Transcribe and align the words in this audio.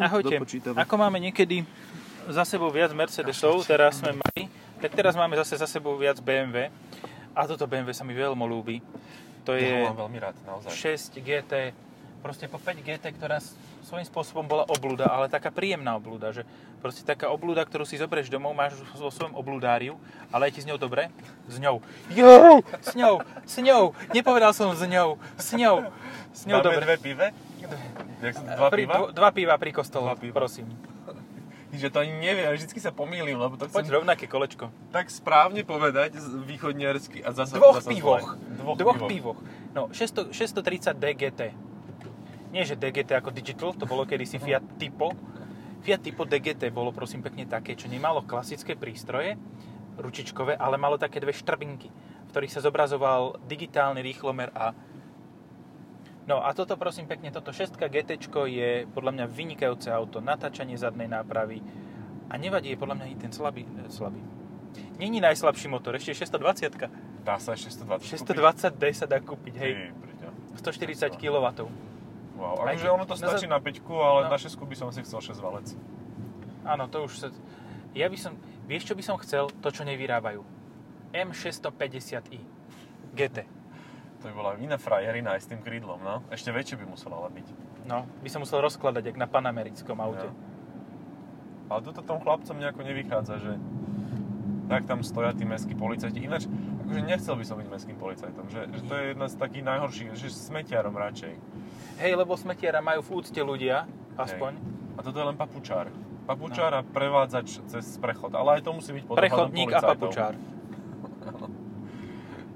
Ahojte. 0.00 0.38
dopočítava. 0.38 0.76
Ako 0.78 0.94
máme 0.96 1.18
niekedy 1.18 1.66
za 2.30 2.46
sebou 2.46 2.70
viac 2.70 2.94
Mercedesov, 2.94 3.66
teraz 3.66 3.98
sme 3.98 4.14
mali, 4.14 4.46
tak 4.78 4.94
teraz 4.94 5.12
máme 5.12 5.34
zase 5.36 5.58
za 5.58 5.66
sebou 5.66 5.98
viac 5.98 6.22
BMW. 6.22 6.70
A 7.32 7.48
toto 7.48 7.64
BMW 7.64 7.90
sa 7.90 8.04
mi 8.04 8.12
veľmi 8.12 8.44
ľúbi. 8.44 8.78
To 9.42 9.56
Ja 9.56 9.60
je 9.60 9.88
mám 9.88 9.98
veľmi 10.06 10.18
rád, 10.20 10.36
naozaj. 10.46 10.70
6 10.70 11.18
GT, 11.18 11.74
proste 12.22 12.46
po 12.46 12.60
5 12.60 12.78
GT, 12.78 13.10
ktorá 13.16 13.42
svojím 13.82 14.06
spôsobom 14.06 14.46
bola 14.46 14.62
oblúda, 14.70 15.10
ale 15.10 15.26
taká 15.26 15.50
príjemná 15.50 15.98
oblúda, 15.98 16.30
že 16.30 16.46
proste 16.78 17.02
taká 17.02 17.26
oblúda, 17.26 17.66
ktorú 17.66 17.82
si 17.82 17.98
zoberieš 17.98 18.30
domov, 18.30 18.54
máš 18.54 18.78
vo 18.94 19.10
svojom 19.10 19.34
oblúdáriu, 19.34 19.98
ale 20.30 20.46
je 20.48 20.60
ti 20.60 20.60
s 20.62 20.68
ňou 20.70 20.78
dobre? 20.78 21.10
S 21.50 21.58
ňou. 21.58 21.82
Jo! 22.14 22.62
S 22.78 22.94
ňou, 22.94 23.18
s 23.42 23.56
ňou. 23.58 23.90
Nepovedal 24.14 24.54
som 24.54 24.70
s 24.70 24.86
ňou, 24.86 25.18
s 25.34 25.50
ňou. 25.58 25.90
S 26.30 26.46
ňou 26.46 26.62
Dáme 26.62 26.78
dobre. 26.78 26.84
dve 26.86 26.96
pive? 27.02 27.26
Dva 28.52 28.68
pri, 28.68 28.82
piva? 28.82 28.94
dvo- 28.94 29.10
dva 29.10 29.30
piva 29.30 29.54
pri 29.56 29.70
kostole, 29.72 30.06
Dva 30.06 30.16
piva. 30.16 30.34
prosím. 30.34 30.68
Že 31.72 31.88
to 31.88 31.98
ani 31.98 32.12
neviem, 32.14 32.52
vždycky 32.52 32.76
sa 32.76 32.90
pomýlim, 32.90 33.32
lebo 33.34 33.56
to 33.56 33.64
Poď 33.64 33.72
chcem 33.82 33.96
rovnaké 33.96 34.24
kolečko. 34.26 34.68
tak 34.88 35.08
správne 35.08 35.64
povedať 35.64 36.14
východniarsky 36.44 37.20
a 37.20 37.32
zasa... 37.32 37.56
Dvoch 37.56 37.80
zasa 37.80 37.88
pivoch. 37.88 38.36
Dvoch, 38.52 38.76
Dvoch 38.76 38.98
pivoch. 39.00 39.08
pivoch. 39.08 39.38
No, 39.72 39.88
600, 39.88 40.30
630 40.30 40.92
DGT. 40.94 41.40
Nie, 42.52 42.62
že 42.62 42.76
DGT 42.76 43.16
ako 43.16 43.32
Digital, 43.32 43.72
to 43.72 43.84
bolo 43.84 44.04
kedysi 44.04 44.36
Fiat 44.36 44.60
Tipo. 44.76 45.16
Fiat 45.80 46.04
Tipo 46.04 46.22
DGT 46.22 46.68
bolo 46.68 46.92
prosím 46.92 47.24
pekne 47.24 47.48
také, 47.48 47.72
čo 47.72 47.88
nemalo 47.88 48.20
klasické 48.20 48.76
prístroje, 48.76 49.40
ručičkové, 49.94 50.52
ale 50.54 50.76
malo 50.76 50.94
také 50.94 51.18
dve 51.18 51.32
štrbinky, 51.32 51.88
v 51.88 52.28
ktorých 52.28 52.52
sa 52.52 52.60
zobrazoval 52.60 53.40
digitálny 53.42 54.00
rýchlomer 54.02 54.52
a 54.52 54.76
No 56.22 56.38
a 56.38 56.54
toto 56.54 56.78
prosím 56.78 57.10
pekne, 57.10 57.34
toto 57.34 57.50
6 57.50 57.74
GT 57.74 58.14
je 58.46 58.86
podľa 58.94 59.12
mňa 59.18 59.26
vynikajúce 59.26 59.90
auto, 59.90 60.22
natáčanie 60.22 60.78
zadnej 60.78 61.10
nápravy 61.10 61.58
a 62.30 62.38
nevadí 62.38 62.70
je 62.70 62.78
podľa 62.78 63.02
mňa 63.02 63.06
i 63.10 63.16
ten 63.18 63.34
slabý, 63.34 63.66
e, 63.66 63.90
slabý. 63.90 64.22
Není 65.02 65.18
najslabší 65.18 65.66
motor, 65.66 65.98
ešte 65.98 66.14
620 66.14 66.78
Dá 67.22 67.38
sa 67.38 67.54
ešte 67.54 67.70
120 67.78 68.18
620D 68.18 68.82
sa 68.94 69.06
dá 69.06 69.22
kúpiť, 69.22 69.54
hej. 69.58 69.94
Priďa. 69.94 70.28
140 70.58 71.22
kW. 71.22 71.46
Wow, 72.34 72.66
akože 72.66 72.88
ono 72.90 73.06
to 73.06 73.14
no 73.14 73.22
stačí 73.22 73.46
na 73.46 73.62
5, 73.62 73.78
ale 73.86 74.20
no. 74.26 74.30
na 74.34 74.38
6 74.38 74.58
by 74.58 74.76
som 74.78 74.88
si 74.90 75.06
chcel 75.06 75.22
6 75.22 75.38
valec. 75.38 75.70
Áno, 76.66 76.90
to 76.90 77.06
už 77.06 77.12
sa... 77.18 77.28
Ja 77.94 78.10
by 78.10 78.18
som... 78.18 78.34
Vieš, 78.66 78.90
čo 78.90 78.94
by 78.98 79.02
som 79.06 79.16
chcel? 79.22 79.50
To, 79.50 79.68
čo 79.70 79.86
nevyrábajú. 79.86 80.42
M650i 81.14 82.42
GT. 83.14 83.61
To 84.22 84.30
by 84.30 84.34
bola 84.38 84.50
iná 84.62 84.78
frajerina 84.78 85.34
aj 85.34 85.40
s 85.42 85.50
tým 85.50 85.58
krídlom, 85.58 85.98
no. 85.98 86.22
Ešte 86.30 86.54
väčšie 86.54 86.78
by 86.78 86.86
musela 86.86 87.18
ale 87.18 87.34
byť. 87.34 87.46
No, 87.90 88.06
by 88.22 88.28
som 88.30 88.46
musel 88.46 88.62
rozkladať, 88.62 89.10
jak 89.10 89.18
na 89.18 89.26
panamerickom 89.26 89.98
aute. 89.98 90.30
No. 90.30 90.38
Ale 91.74 91.82
toto 91.82 92.06
tom 92.06 92.22
chlapcom 92.22 92.54
nejako 92.54 92.86
nevychádza, 92.86 93.34
že 93.42 93.52
tak 94.70 94.86
tam 94.86 95.02
stoja 95.02 95.34
tí 95.34 95.42
mestskí 95.42 95.74
policajti. 95.74 96.22
Ináč, 96.22 96.46
akože 96.86 97.00
nechcel 97.02 97.34
by 97.34 97.44
som 97.44 97.56
byť 97.58 97.68
mestským 97.68 97.98
policajtom, 97.98 98.46
že, 98.46 98.70
že 98.70 98.80
to 98.86 98.92
je 98.94 99.04
jedna 99.12 99.26
z 99.26 99.34
takých 99.34 99.64
najhorších, 99.66 100.08
že 100.14 100.28
smetiarom 100.30 100.94
radšej. 100.94 101.34
Hej, 101.98 102.12
lebo 102.14 102.38
smetiara 102.38 102.78
majú 102.78 103.02
v 103.02 103.10
úcte 103.18 103.40
ľudia, 103.42 103.90
aspoň. 104.14 104.52
A 104.96 105.00
toto 105.02 105.18
je 105.18 105.26
len 105.26 105.36
papučár. 105.36 105.90
Papučár 106.22 106.70
a 106.70 106.86
prevádzač 106.86 107.58
cez 107.66 107.98
prechod. 107.98 108.30
Ale 108.38 108.60
aj 108.60 108.62
to 108.62 108.70
musí 108.70 108.94
byť 108.94 109.04
pod 109.10 109.16
Prechodník 109.18 109.74
a 109.74 109.80
papučár. 109.82 110.38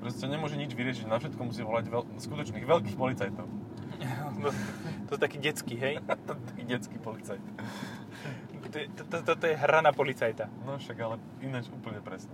Proste 0.07 0.31
nemôže 0.31 0.55
nič 0.55 0.71
vyriešiť, 0.71 1.11
na 1.11 1.19
všetko 1.19 1.43
musí 1.51 1.67
volať 1.67 1.91
veľ, 1.91 2.03
skutočných 2.23 2.63
veľkých 2.63 2.95
policajtov. 2.95 3.43
No, 4.39 4.55
to 5.11 5.19
je 5.19 5.21
taký 5.21 5.43
detský, 5.43 5.75
hej? 5.75 5.99
Taký 6.31 6.63
detský 6.63 6.97
policajt. 7.03 7.43
To, 8.71 8.77
je- 8.79 8.87
to, 8.95 9.03
to, 9.03 9.17
toto 9.35 9.45
je 9.51 9.59
hra 9.59 9.83
na 9.83 9.91
policajta. 9.91 10.47
No 10.63 10.79
však 10.79 10.95
ale 11.03 11.19
ináč 11.43 11.67
úplne 11.75 11.99
presne. 11.99 12.31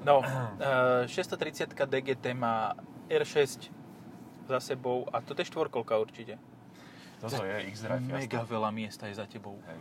No, 0.00 0.24
eh, 1.04 1.04
630 1.04 1.76
DGT 1.76 2.32
má 2.32 2.72
R6 3.12 3.68
za 4.48 4.58
sebou 4.64 5.04
a 5.12 5.20
toto 5.20 5.44
je 5.44 5.52
štvorkolka 5.52 6.00
určite. 6.00 6.40
Toto 7.20 7.44
je 7.44 7.68
X-Drive, 7.68 8.00
Mega 8.00 8.42
jasné. 8.42 8.48
veľa 8.48 8.70
miesta 8.72 9.12
je 9.12 9.20
za 9.20 9.28
tebou. 9.28 9.60
Hej. 9.68 9.78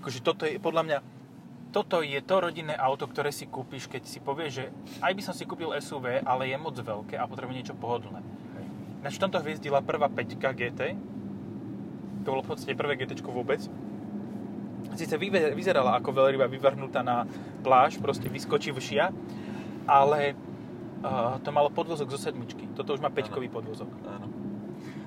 Akože 0.00 0.18
toto 0.24 0.48
je, 0.48 0.56
podľa 0.56 0.82
mňa, 0.82 0.98
toto 1.70 2.02
je 2.02 2.18
to 2.18 2.36
rodinné 2.42 2.74
auto, 2.74 3.06
ktoré 3.06 3.30
si 3.30 3.46
kúpiš, 3.46 3.86
keď 3.86 4.02
si 4.02 4.18
povieš, 4.18 4.50
že 4.50 4.64
aj 4.98 5.12
by 5.14 5.22
som 5.22 5.34
si 5.34 5.46
kúpil 5.46 5.70
SUV, 5.78 6.18
ale 6.26 6.50
je 6.50 6.58
moc 6.58 6.74
veľké 6.74 7.14
a 7.14 7.30
potrebujem 7.30 7.62
niečo 7.62 7.78
pohodlné. 7.78 8.18
Ináč 9.00 9.16
v 9.16 9.22
tomto 9.22 9.40
hviezdila 9.40 9.80
prvá 9.80 10.10
5 10.10 10.36
GT. 10.36 10.80
To 12.26 12.36
bolo 12.36 12.42
v 12.44 12.50
podstate 12.52 12.76
prvé 12.76 13.00
GT 13.00 13.22
vôbec. 13.24 13.62
Sice 14.98 15.14
vyzerala 15.54 15.96
ako 15.96 16.10
veľryba 16.10 16.50
vyvrhnutá 16.50 17.00
na 17.00 17.24
pláž, 17.62 17.96
proste 18.02 18.26
vyskočivšia, 18.26 19.14
ale 19.86 20.34
uh, 21.00 21.38
to 21.40 21.48
malo 21.54 21.70
podvozok 21.70 22.10
zo 22.12 22.18
sedmičky. 22.18 22.66
Toto 22.74 22.92
už 22.92 23.00
má 23.00 23.08
5 23.08 23.30
podvozok. 23.30 23.88
Áno. 24.04 24.26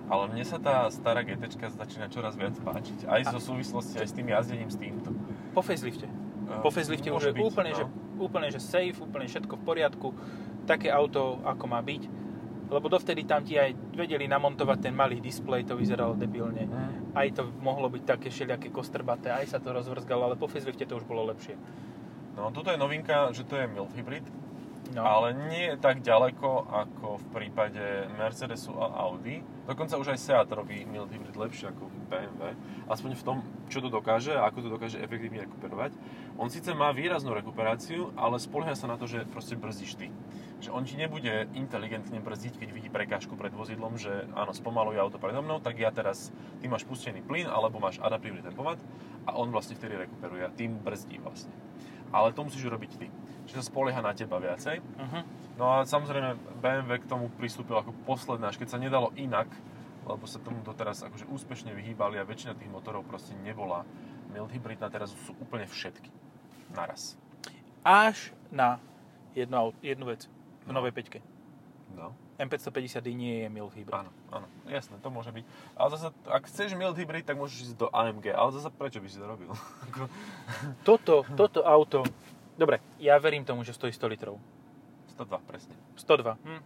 Ale 0.07 0.31
mne 0.31 0.47
sa 0.47 0.57
tá 0.57 0.87
stará 0.87 1.21
GT 1.21 1.59
začína 1.59 2.07
čoraz 2.07 2.39
viac 2.39 2.55
páčiť. 2.63 3.05
Aj 3.05 3.21
zo 3.29 3.37
súvislosti 3.37 3.99
aj 3.99 4.07
s 4.09 4.13
tým 4.15 4.31
jazdením 4.31 4.71
s 4.71 4.77
týmto. 4.79 5.11
Po 5.51 5.61
facelifte. 5.61 6.22
Po 6.61 6.69
facelifte 6.71 7.09
už 7.11 7.31
je 7.31 7.33
byť, 7.35 7.43
úplne, 7.43 7.71
no. 7.71 7.77
že, 7.77 7.85
úplne, 8.19 8.47
že 8.51 8.59
safe, 8.59 8.97
úplne 8.99 9.27
všetko 9.27 9.53
v 9.59 9.63
poriadku. 9.63 10.07
Také 10.63 10.87
auto, 10.91 11.43
ako 11.43 11.65
má 11.67 11.79
byť. 11.83 12.03
Lebo 12.71 12.87
dovtedy 12.89 13.27
tam 13.27 13.43
ti 13.43 13.59
aj 13.59 13.75
vedeli 13.93 14.25
namontovať 14.25 14.89
ten 14.89 14.95
malý 14.95 15.19
displej, 15.19 15.67
to 15.67 15.77
vyzeralo 15.77 16.15
debilne. 16.17 16.65
Mm. 16.65 17.13
Aj 17.13 17.27
to 17.29 17.51
mohlo 17.61 17.91
byť 17.91 18.03
také 18.07 18.27
všelijaké 18.33 18.73
kostrbaté, 18.73 19.29
aj 19.29 19.51
sa 19.51 19.59
to 19.59 19.75
rozvrzgalo, 19.75 20.31
ale 20.31 20.39
po 20.39 20.49
facelifte 20.49 20.87
to 20.87 20.97
už 20.97 21.05
bolo 21.05 21.27
lepšie. 21.29 21.53
No, 22.33 22.49
toto 22.49 22.73
je 22.73 22.81
novinka, 22.81 23.29
že 23.29 23.45
to 23.45 23.61
je 23.61 23.69
mild 23.69 23.93
hybrid, 23.93 24.25
No. 24.93 25.01
ale 25.01 25.33
nie 25.49 25.73
tak 25.81 26.05
ďaleko 26.05 26.69
ako 26.69 27.07
v 27.17 27.25
prípade 27.33 28.05
Mercedesu 28.13 28.77
a 28.77 29.09
Audi. 29.09 29.41
Dokonca 29.65 29.97
už 29.97 30.13
aj 30.13 30.19
Seat 30.21 30.49
robí 30.53 30.85
mild 30.85 31.09
hybrid 31.09 31.33
lepšie 31.33 31.73
ako 31.73 31.89
BMW. 32.13 32.53
Aspoň 32.85 33.17
v 33.17 33.23
tom, 33.25 33.37
čo 33.73 33.81
to 33.81 33.89
dokáže 33.89 34.37
a 34.37 34.45
ako 34.45 34.59
to 34.61 34.69
dokáže 34.69 35.01
efektívne 35.01 35.49
rekuperovať. 35.49 35.97
On 36.37 36.45
síce 36.51 36.69
má 36.77 36.93
výraznú 36.93 37.33
rekuperáciu, 37.33 38.13
ale 38.13 38.37
spolieha 38.37 38.77
sa 38.77 38.85
na 38.85 38.99
to, 38.99 39.09
že 39.09 39.25
proste 39.25 39.57
brzdíš 39.57 39.97
ty. 39.97 40.13
Že 40.61 40.69
on 40.71 40.83
ti 40.85 40.95
nebude 40.95 41.49
inteligentne 41.57 42.21
brzdiť, 42.21 42.61
keď 42.61 42.69
vidí 42.69 42.89
prekážku 42.93 43.33
pred 43.33 43.51
vozidlom, 43.51 43.97
že 43.97 44.29
áno, 44.37 44.53
spomaluje 44.53 45.01
auto 45.01 45.17
predo 45.17 45.41
mnou, 45.41 45.57
tak 45.57 45.81
ja 45.81 45.89
teraz, 45.89 46.29
ty 46.61 46.69
máš 46.69 46.85
pustený 46.85 47.25
plyn, 47.25 47.49
alebo 47.49 47.81
máš 47.81 47.97
adaptívny 47.99 48.45
tempomat 48.45 48.77
a 49.25 49.35
on 49.35 49.49
vlastne 49.49 49.75
vtedy 49.75 49.95
rekuperuje 49.95 50.43
a 50.45 50.53
tým 50.53 50.77
brzdí 50.79 51.17
vlastne. 51.19 51.55
Ale 52.13 52.29
to 52.35 52.45
musíš 52.45 52.69
robiť 52.69 52.91
ty. 53.01 53.07
Čiže 53.43 53.59
sa 53.59 53.65
spolieha 53.67 53.99
na 53.99 54.11
teba 54.11 54.39
viacej. 54.39 54.79
Uh-huh. 54.79 55.23
No 55.59 55.63
a 55.69 55.83
samozrejme 55.83 56.33
BMW 56.59 56.97
k 56.97 57.05
tomu 57.05 57.27
pristúpil 57.29 57.75
ako 57.75 57.91
posledná, 58.03 58.49
až 58.49 58.57
keď 58.57 58.69
sa 58.71 58.79
nedalo 58.79 59.11
inak, 59.13 59.51
lebo 60.03 60.23
sa 60.25 60.39
tomu 60.39 60.63
doteraz 60.63 61.03
akože 61.03 61.27
úspešne 61.27 61.71
vyhýbali 61.71 62.17
a 62.17 62.27
väčšina 62.27 62.55
tých 62.55 62.71
motorov 62.71 63.03
proste 63.03 63.35
nebola 63.39 63.83
mild 64.31 64.49
hybridná, 64.49 64.89
teraz 64.89 65.13
sú 65.27 65.31
úplne 65.37 65.69
všetky. 65.69 66.09
Naraz. 66.73 67.13
Až 67.85 68.31
na 68.49 68.81
jednu, 69.37 69.75
jednu 69.79 70.09
vec 70.09 70.25
v 70.65 70.71
No. 70.71 70.79
novej 70.81 70.91
peťke. 70.91 71.19
No. 71.93 72.15
M550i 72.41 73.13
nie 73.13 73.45
je 73.45 73.47
mild 73.47 73.69
hybrid. 73.77 73.93
Áno, 73.93 74.09
áno, 74.33 74.49
jasné, 74.65 74.97
to 74.97 75.13
môže 75.13 75.29
byť. 75.29 75.45
Ale 75.77 75.87
zase, 75.93 76.07
ak 76.25 76.49
chceš 76.49 76.73
mild 76.73 76.97
hybrid, 76.97 77.29
tak 77.29 77.37
môžeš 77.37 77.69
ísť 77.69 77.75
do 77.77 77.87
AMG, 77.93 78.33
ale 78.33 78.49
zase 78.57 78.73
prečo 78.73 78.97
by 78.97 79.07
si 79.07 79.21
to 79.21 79.27
robil? 79.29 79.53
Toto, 80.87 81.23
toto 81.37 81.61
auto, 81.61 82.01
dobre, 82.55 82.77
ja 82.97 83.17
verím 83.17 83.43
tomu, 83.43 83.61
že 83.61 83.71
stojí 83.71 83.89
100 83.89 84.07
litrov. 84.07 84.37
102, 85.13 85.37
presne. 85.43 85.73
102. 85.95 86.37
Hm. 86.37 86.61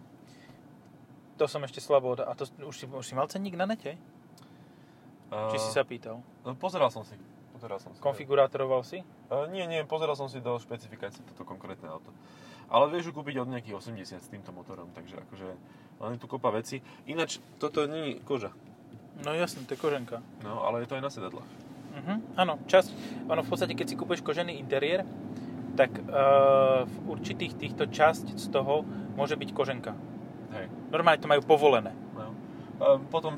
To 1.38 1.46
som 1.46 1.62
ešte 1.62 1.78
slabo, 1.78 2.12
od- 2.12 2.22
a 2.22 2.34
to 2.34 2.48
už 2.62 2.76
si, 2.76 2.86
už 2.86 3.06
si 3.06 3.14
mal 3.14 3.28
cenník 3.28 3.54
na 3.54 3.66
nete? 3.66 3.94
Či 5.28 5.58
si 5.60 5.70
sa 5.70 5.84
pýtal? 5.84 6.24
Uh, 6.42 6.56
pozeral 6.56 6.88
som 6.88 7.04
si. 7.04 7.14
Pozeral 7.52 7.78
som 7.78 7.92
si. 7.92 8.00
Konfigurátoroval 8.00 8.82
si? 8.82 9.04
Uh, 9.28 9.46
nie, 9.48 9.68
nie, 9.68 9.84
pozeral 9.84 10.16
som 10.16 10.26
si 10.26 10.40
do 10.40 10.56
špecifikácie 10.56 11.20
toto 11.28 11.44
konkrétne 11.44 11.92
auto. 11.92 12.10
Ale 12.68 12.88
vieš 12.88 13.12
ju 13.12 13.14
kúpiť 13.14 13.36
od 13.38 13.48
nejakých 13.48 13.76
80 13.76 14.18
s 14.18 14.28
týmto 14.28 14.52
motorom, 14.52 14.88
takže 14.92 15.20
akože 15.20 15.48
len 16.00 16.12
je 16.16 16.20
tu 16.20 16.28
kopa 16.28 16.52
veci. 16.52 16.80
Ináč, 17.06 17.40
toto 17.60 17.84
nie 17.86 18.16
je 18.16 18.24
koža, 18.24 18.52
No 19.18 19.34
jasne, 19.34 19.66
to 19.66 19.74
je 19.74 19.82
koženka. 19.82 20.22
no, 20.46 20.62
ale 20.62 20.86
je 20.86 20.88
to 20.88 20.96
aj 20.96 21.04
na 21.04 21.10
sedadlách. 21.10 21.50
Mhm, 21.98 22.38
áno, 22.38 22.62
časť, 22.64 22.90
ono 23.26 23.42
v 23.42 23.50
podstate, 23.50 23.74
keď 23.74 23.88
si 23.88 23.96
kúpeš 23.96 24.22
kožený 24.22 24.62
interiér, 24.62 25.02
tak 25.78 25.94
uh, 25.94 26.04
v 26.84 26.96
určitých 27.08 27.54
týchto 27.54 27.86
časť 27.86 28.34
z 28.34 28.46
toho 28.50 28.82
môže 29.14 29.38
byť 29.38 29.50
koženka. 29.54 29.94
Hej. 30.52 30.66
Normálne 30.90 31.22
to 31.22 31.30
majú 31.30 31.46
povolené. 31.46 31.94
No. 32.12 32.34
Uh, 32.78 32.98
potom 33.08 33.38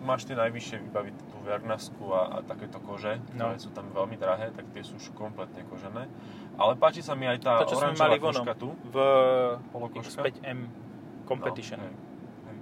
máš 0.00 0.24
tie 0.24 0.38
najvyššie 0.38 0.86
výbavy 0.86 1.10
typu 1.10 1.36
Vernasku 1.42 2.04
a, 2.10 2.38
a 2.38 2.46
takéto 2.46 2.78
kože, 2.78 3.18
No. 3.34 3.50
ktoré 3.50 3.58
sú 3.58 3.70
tam 3.70 3.90
veľmi 3.90 4.14
drahé, 4.14 4.50
tak 4.50 4.70
tie 4.70 4.80
sú 4.80 4.96
už 4.96 5.10
kompletne 5.12 5.66
kožené. 5.66 6.06
Ale 6.54 6.76
páči 6.76 7.00
sa 7.00 7.12
mi 7.12 7.26
aj 7.26 7.38
tá 7.40 7.52
To, 7.60 7.66
čo 7.66 7.76
sme 7.76 7.92
mali 7.92 8.16
vonom 8.16 8.46
tu. 8.54 8.70
v 8.86 8.96
Polokožka. 9.68 10.22
X5M 10.22 10.70
Competition. 11.24 11.80
No, 11.80 11.86
hej, 11.86 11.96
hej. 12.46 12.58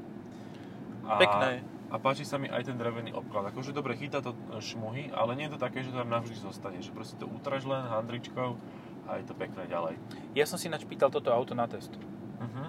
Pekné. 1.19 1.51
a 1.89 1.97
páči 1.97 2.23
sa 2.23 2.37
mi 2.37 2.47
aj 2.47 2.69
ten 2.69 2.77
drevený 2.77 3.17
obklad. 3.17 3.49
Akože 3.49 3.73
dobre, 3.73 3.97
chytá 3.97 4.21
to 4.21 4.37
e, 4.53 4.61
šmuhy, 4.61 5.09
ale 5.09 5.33
nie 5.35 5.49
je 5.49 5.57
to 5.57 5.61
také, 5.61 5.81
že 5.81 5.89
to 5.89 5.97
tam 5.97 6.13
navždy 6.13 6.37
zostane. 6.37 6.77
Že 6.79 6.93
proste 6.93 7.17
to 7.17 7.25
utraž 7.25 7.65
len 7.65 7.81
handričkou 7.83 8.61
a 9.09 9.17
je 9.17 9.25
to 9.25 9.35
pekné 9.35 9.65
ďalej. 9.65 9.97
Ja 10.37 10.45
som 10.45 10.61
si 10.61 10.69
ináč 10.69 10.85
pýtal 10.85 11.09
toto 11.09 11.33
auto 11.33 11.57
na 11.57 11.65
test. 11.65 11.91
Uh-huh. 11.97 12.69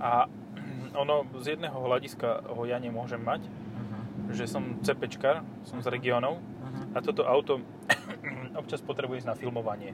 A 0.00 0.24
ono 1.04 1.28
z 1.44 1.54
jedného 1.54 1.76
hľadiska 1.76 2.48
ho 2.56 2.64
ja 2.64 2.80
nemôžem 2.80 3.20
mať, 3.20 3.44
Uh-huh. 3.44 4.34
že 4.34 4.48
som 4.50 4.80
CPčkar, 4.82 5.44
som 5.68 5.78
z 5.84 5.86
regiónov 5.92 6.40
Uh-huh. 6.40 6.96
a 6.96 6.98
toto 7.04 7.22
auto 7.28 7.60
občas 8.60 8.80
potrebuje 8.80 9.22
ísť 9.22 9.28
na 9.30 9.36
filmovanie. 9.36 9.92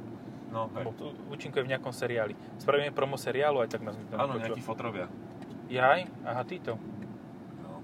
No, 0.54 0.70
hej. 0.70 0.86
Lebo 0.86 0.90
účinkuje 1.34 1.66
v 1.66 1.70
nejakom 1.74 1.90
seriáli. 1.90 2.38
Spravíme 2.62 2.94
promo 2.94 3.18
seriálu, 3.18 3.58
aj 3.66 3.74
tak 3.74 3.82
nás 3.82 3.98
mi 3.98 4.06
to 4.06 4.14
Áno, 4.14 4.38
nejakí 4.38 4.62
fotrovia. 4.62 5.10
Jaj, 5.66 6.06
aha, 6.22 6.42
títo. 6.46 6.78
No. 7.58 7.82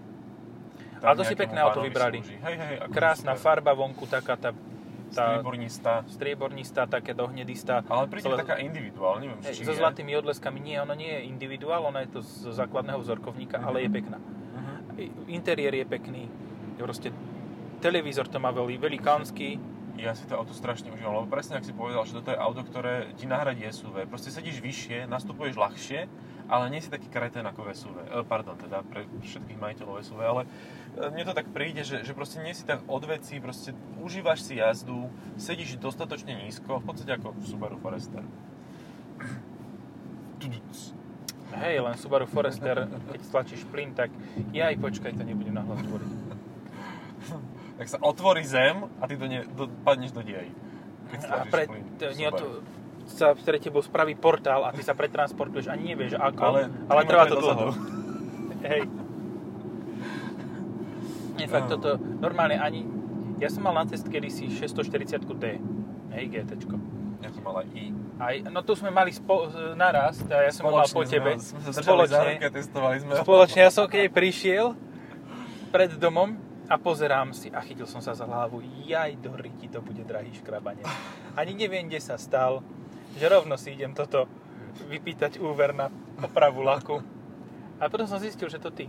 Ale 1.02 1.14
to 1.18 1.26
si 1.26 1.34
pekné 1.34 1.58
auto 1.58 1.82
vybrali. 1.82 2.22
Hej, 2.22 2.54
hej, 2.54 2.74
Krásna 2.94 3.34
farba 3.34 3.74
vonku, 3.74 4.06
taká 4.06 4.38
tá, 4.38 4.54
tá 5.10 5.36
Striebornistá. 5.36 5.94
striebornistá, 6.06 6.82
také 6.86 7.12
dohnedistá. 7.12 7.82
Ale 7.84 8.06
príde 8.06 8.24
Celé- 8.24 8.38
taká 8.38 8.56
individuál, 8.56 9.18
neviem, 9.18 9.38
či 9.44 9.60
so 9.60 9.70
je. 9.70 9.78
zlatými 9.78 10.14
odleskami. 10.14 10.58
Nie, 10.58 10.78
ona 10.78 10.94
nie 10.94 11.10
je 11.10 11.20
individuál, 11.24 11.82
ona 11.82 12.00
je 12.00 12.10
to 12.12 12.20
z 12.20 12.54
základného 12.54 12.96
vzorkovníka, 12.96 13.56
Mhm. 13.56 13.64
ale 13.64 13.76
je 13.80 13.90
pekná. 13.90 14.18
Uh-huh. 14.18 14.76
Interiér 15.28 15.74
je 15.76 15.86
pekný. 15.86 16.22
Proste 16.76 17.10
televízor 17.78 18.26
to 18.26 18.36
má 18.36 18.50
veľmi 18.50 18.78
velikánsky. 18.78 19.58
Ja 19.94 20.12
si 20.12 20.24
to 20.24 20.32
auto 20.32 20.52
strašne 20.52 20.88
užívam, 20.88 21.12
lebo 21.14 21.28
presne 21.28 21.56
ak 21.56 21.62
si 21.62 21.72
povedal, 21.72 22.00
že 22.02 22.14
toto 22.14 22.30
je 22.30 22.38
auto, 22.38 22.62
ktoré 22.62 23.12
ti 23.14 23.26
nahradí 23.26 23.66
SUV. 23.66 24.06
Proste 24.06 24.30
sedíš 24.30 24.56
vyššie, 24.58 25.04
nastupuješ 25.04 25.54
ľahšie, 25.54 26.00
ale 26.50 26.66
nie 26.74 26.82
si 26.82 26.90
taký 26.90 27.06
kretén 27.06 27.46
ako 27.46 27.62
v 27.62 27.68
SUV. 27.78 27.96
E, 28.02 28.06
pardon, 28.26 28.58
teda 28.58 28.82
pre 28.82 29.06
všetkých 29.22 29.62
majiteľov 29.62 30.02
SUV, 30.02 30.20
ale 30.26 30.42
e, 30.98 31.06
mne 31.14 31.24
to 31.30 31.34
tak 31.38 31.46
príde, 31.54 31.86
že, 31.86 32.02
že 32.02 32.10
proste 32.10 32.42
nie 32.42 32.50
si 32.50 32.66
tak 32.66 32.82
od 32.90 33.02
veci, 33.06 33.38
proste 33.38 33.70
užívaš 34.02 34.42
si 34.42 34.58
jazdu, 34.58 35.06
sedíš 35.38 35.78
dostatočne 35.78 36.34
nízko, 36.34 36.82
v 36.82 36.84
podstate 36.90 37.14
ako 37.14 37.38
v 37.38 37.44
Subaru 37.46 37.78
Forester. 37.78 38.26
Hej, 41.50 41.82
len 41.82 41.94
Subaru 41.94 42.26
Forester, 42.26 42.86
keď 42.86 43.20
stlačíš 43.22 43.62
plyn, 43.70 43.94
tak 43.94 44.10
ja 44.50 44.74
aj 44.74 44.76
počkaj, 44.82 45.14
to 45.14 45.22
nebudem 45.22 45.54
nahlas 45.54 45.78
hovoriť. 45.86 46.10
Tak 47.78 47.86
sa 47.88 47.98
otvorí 48.04 48.44
zem 48.44 48.86
a 49.00 49.08
ty 49.08 49.16
do 49.16 49.24
ne, 49.24 49.40
do, 49.56 49.64
padneš 49.82 50.12
do 50.12 50.20
diery. 50.20 50.52
Keď 51.10 51.20
A 51.26 51.48
pre, 51.48 51.64
plyn 51.64 51.84
nie, 52.12 52.28
to 52.28 52.60
sa 53.10 53.34
pre 53.34 53.58
tebou 53.58 53.82
spraví 53.82 54.14
portál 54.14 54.62
a 54.62 54.70
ty 54.70 54.80
sa 54.80 54.94
pretransportuješ, 54.94 55.66
ani 55.68 55.92
nevieš 55.92 56.14
ako, 56.16 56.42
Ale 56.42 56.60
ale 56.86 57.00
trvá 57.04 57.24
to 57.26 57.36
dlho. 57.36 57.74
Hej. 58.62 58.82
Nie, 61.36 61.46
fakt 61.48 61.68
No. 61.68 61.76
toto, 61.76 61.90
normálne 62.20 62.60
ani, 62.60 62.84
ja 63.40 63.48
som 63.48 63.64
mal 63.64 63.72
na 63.72 63.88
test 63.88 64.04
kedysi 64.04 64.52
640D, 64.52 65.44
hej, 66.12 66.24
GTčko. 66.28 66.76
Ja 67.20 67.28
som 67.32 67.42
mal 67.44 67.64
aj 67.64 67.68
I. 67.72 67.84
Aj, 68.20 68.34
no 68.52 68.60
tu 68.60 68.76
sme 68.76 68.92
mali 68.92 69.12
spo, 69.12 69.48
naraz, 69.72 70.20
a 70.28 70.44
ja 70.44 70.52
som 70.52 70.68
ho 70.68 70.76
mal 70.76 70.84
po 70.84 71.00
Spoločne 71.00 71.16
tebe. 71.16 71.30
Sme, 71.40 71.72
sme 71.72 72.20
ruky 72.36 72.44
a 72.44 72.52
testovali 72.52 72.96
sme. 73.00 73.12
Spoločne, 73.24 73.60
ja 73.64 73.72
som 73.72 73.88
keď 73.88 74.12
prišiel 74.12 74.76
pred 75.72 75.96
domom 75.96 76.36
a 76.68 76.76
pozerám 76.76 77.32
si 77.32 77.48
a 77.48 77.64
chytil 77.64 77.88
som 77.88 78.04
sa 78.04 78.12
za 78.12 78.28
hlavu. 78.28 78.60
Jaj, 78.84 79.16
do 79.20 79.32
ryti, 79.32 79.72
to 79.72 79.80
bude 79.80 80.04
drahý 80.04 80.32
škrabanie. 80.36 80.84
Ani 81.32 81.56
neviem, 81.56 81.88
kde 81.88 82.00
sa 82.00 82.20
stal, 82.20 82.60
že 83.16 83.26
rovno 83.26 83.54
si 83.58 83.74
idem 83.74 83.94
toto 83.94 84.26
vypýtať 84.86 85.42
úver 85.42 85.74
na 85.74 85.90
opravu 86.22 86.62
laku. 86.62 87.02
A 87.80 87.88
potom 87.88 88.06
som 88.06 88.20
zistil, 88.20 88.46
že 88.46 88.60
to 88.60 88.70
ty. 88.70 88.86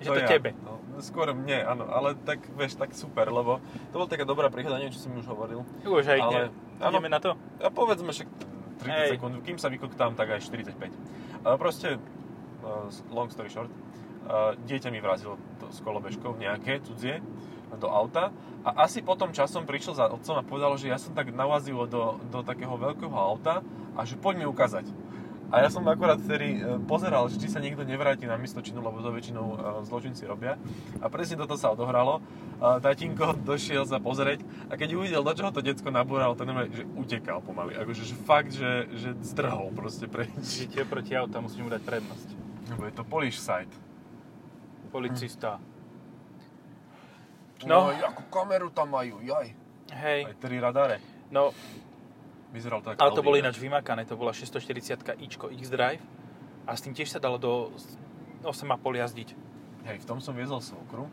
Že 0.00 0.08
to, 0.12 0.20
ja. 0.22 0.28
tebe. 0.28 0.50
No, 0.64 0.80
skôr 1.00 1.32
mne, 1.32 1.64
áno, 1.64 1.88
ale 1.88 2.16
tak, 2.24 2.40
vieš, 2.56 2.76
tak 2.76 2.92
super, 2.96 3.28
lebo 3.28 3.60
to 3.92 3.94
bola 3.96 4.08
taká 4.08 4.24
dobrá 4.24 4.48
príhoda, 4.48 4.80
neviem, 4.80 4.92
či 4.92 5.00
som 5.00 5.12
už 5.16 5.28
hovoril. 5.28 5.64
Už 5.84 6.04
aj 6.08 6.20
Ale- 6.20 6.52
áno. 6.80 6.96
Ideme 6.96 7.08
na 7.12 7.20
to? 7.20 7.36
A 7.60 7.68
povedzme 7.68 8.12
však 8.12 8.28
30 8.80 8.88
Hej. 8.88 9.08
sekúnd, 9.16 9.34
kým 9.44 9.60
sa 9.60 9.68
vykoktám, 9.68 10.16
tak 10.16 10.32
aj 10.32 10.40
45. 10.48 10.96
A 11.44 11.56
proste, 11.60 12.00
uh, 12.64 12.88
long 13.12 13.28
story 13.28 13.52
short, 13.52 13.68
uh, 14.24 14.56
dieťa 14.64 14.88
mi 14.88 15.04
vrazilo 15.04 15.36
to 15.60 15.68
s 15.68 15.84
kolobežkou 15.84 16.32
nejaké 16.40 16.80
cudzie 16.80 17.20
do 17.78 17.88
auta 17.90 18.34
a 18.66 18.84
asi 18.84 19.00
potom 19.00 19.30
časom 19.30 19.64
prišiel 19.64 19.94
za 19.94 20.06
otcom 20.10 20.36
a 20.40 20.46
povedal, 20.46 20.74
že 20.76 20.90
ja 20.90 20.98
som 20.98 21.14
tak 21.14 21.30
navazilo 21.30 21.86
do, 21.86 22.18
do 22.28 22.42
takého 22.42 22.74
veľkého 22.74 23.14
auta 23.14 23.62
a 23.94 24.00
že 24.02 24.18
poď 24.18 24.44
mi 24.44 24.46
ukázať. 24.48 24.86
A 25.50 25.66
ja 25.66 25.68
som 25.68 25.82
akorát 25.90 26.22
vtedy 26.22 26.62
e, 26.62 26.78
pozeral, 26.86 27.26
že 27.26 27.34
či 27.42 27.50
sa 27.50 27.58
niekto 27.58 27.82
nevráti 27.82 28.22
na 28.22 28.38
miesto 28.38 28.62
činu, 28.62 28.86
lebo 28.86 29.02
to 29.02 29.10
väčšinou 29.10 29.46
e, 29.50 29.56
zločinci 29.82 30.22
robia. 30.22 30.54
A 31.02 31.10
presne 31.10 31.34
toto 31.34 31.58
sa 31.58 31.74
odohralo. 31.74 32.22
A 32.62 32.78
Tatínko 32.78 33.34
došiel 33.50 33.82
sa 33.82 33.98
pozrieť 33.98 34.46
a 34.70 34.78
keď 34.78 34.94
uvidel, 34.94 35.26
do 35.26 35.34
čoho 35.34 35.50
to 35.50 35.58
decko 35.58 35.90
nabúral, 35.90 36.38
to 36.38 36.46
normálne, 36.46 36.70
že 36.70 36.86
utekal 36.94 37.42
pomaly. 37.42 37.74
Akože 37.74 38.06
že 38.06 38.14
fakt, 38.14 38.54
že, 38.54 38.86
že 38.94 39.10
zdrhol 39.26 39.74
proste 39.74 40.06
preč. 40.06 40.30
Tie 40.70 40.86
proti 40.86 41.18
auta 41.18 41.42
musím 41.42 41.66
mu 41.66 41.70
dať 41.74 41.82
prednosť. 41.82 42.28
Lebo 42.70 42.86
je 42.86 42.94
to 42.94 43.02
polish 43.02 43.42
site. 43.42 43.74
Policista. 44.94 45.58
No, 47.64 47.90
No. 47.90 47.92
akú 47.92 48.24
kameru 48.28 48.70
tam 48.70 48.90
majú, 48.90 49.20
jaj. 49.20 49.52
Hej, 49.90 50.20
Aj 50.24 50.34
tri 50.38 50.56
radare. 50.56 50.96
no, 51.30 51.50
Vyzeral 52.50 52.82
to 52.82 52.90
ako 52.90 52.98
ale 52.98 53.14
to 53.14 53.22
bolo 53.22 53.38
ináč 53.38 53.62
vymakané. 53.62 54.02
To 54.06 54.18
bola 54.18 54.34
640 54.34 55.22
ičko 55.22 55.54
X-Drive 55.54 56.02
a 56.66 56.74
s 56.74 56.82
tým 56.82 56.90
tiež 56.90 57.06
sa 57.06 57.22
dalo 57.22 57.38
do 57.38 57.70
8,5 58.42 58.74
jazdiť. 58.98 59.28
Hej, 59.86 60.02
v 60.02 60.06
tom 60.06 60.18
som 60.18 60.34
viezol 60.34 60.58
svokru 60.58 61.06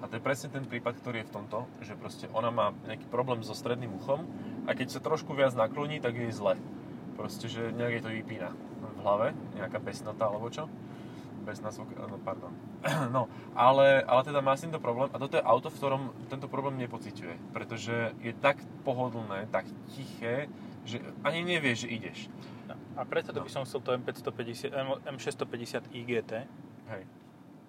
a 0.00 0.08
to 0.08 0.16
je 0.16 0.22
presne 0.22 0.48
ten 0.48 0.64
prípad, 0.64 0.96
ktorý 0.96 1.20
je 1.20 1.28
v 1.28 1.34
tomto, 1.34 1.68
že 1.84 1.92
proste 1.92 2.24
ona 2.32 2.48
má 2.48 2.72
nejaký 2.88 3.04
problém 3.04 3.44
so 3.44 3.52
stredným 3.52 4.00
uchom 4.00 4.24
a 4.64 4.72
keď 4.72 4.96
sa 4.96 5.04
trošku 5.04 5.36
viac 5.36 5.52
nakloní, 5.52 6.00
tak 6.00 6.16
je 6.16 6.32
zle. 6.32 6.56
Proste, 7.20 7.52
že 7.52 7.68
nejak 7.68 7.92
jej 7.92 8.02
to 8.02 8.10
vypína 8.14 8.48
v 8.78 8.98
hlave, 9.04 9.26
nejaká 9.60 9.76
besnota 9.78 10.24
alebo 10.24 10.48
čo. 10.48 10.72
Svokra, 11.50 12.04
no 12.04 12.18
pardon. 12.18 12.52
No, 13.08 13.26
ale, 13.52 14.02
ale 14.02 14.20
teda 14.22 14.38
má 14.38 14.52
s 14.52 14.62
týmto 14.62 14.76
problém 14.76 15.08
a 15.08 15.16
toto 15.16 15.34
je 15.34 15.42
auto, 15.42 15.66
v 15.66 15.76
ktorom 15.76 16.02
tento 16.26 16.46
problém 16.46 16.76
nepociťuje, 16.78 17.52
pretože 17.52 17.94
je 18.18 18.32
tak 18.34 18.56
pohodlné, 18.82 19.48
tak 19.48 19.64
tiché, 19.90 20.46
že 20.82 20.98
ani 21.20 21.42
nevieš, 21.42 21.84
že 21.84 21.88
ideš. 21.90 22.18
No. 22.64 22.76
A 22.94 23.02
preto 23.02 23.30
No. 23.30 23.40
by 23.40 23.50
som 23.50 23.62
chcel 23.62 23.80
to 23.80 23.92
M550, 23.94 24.70
M- 24.70 25.00
M650 25.10 25.88
IGT, 25.90 26.32
Hej. 26.86 27.02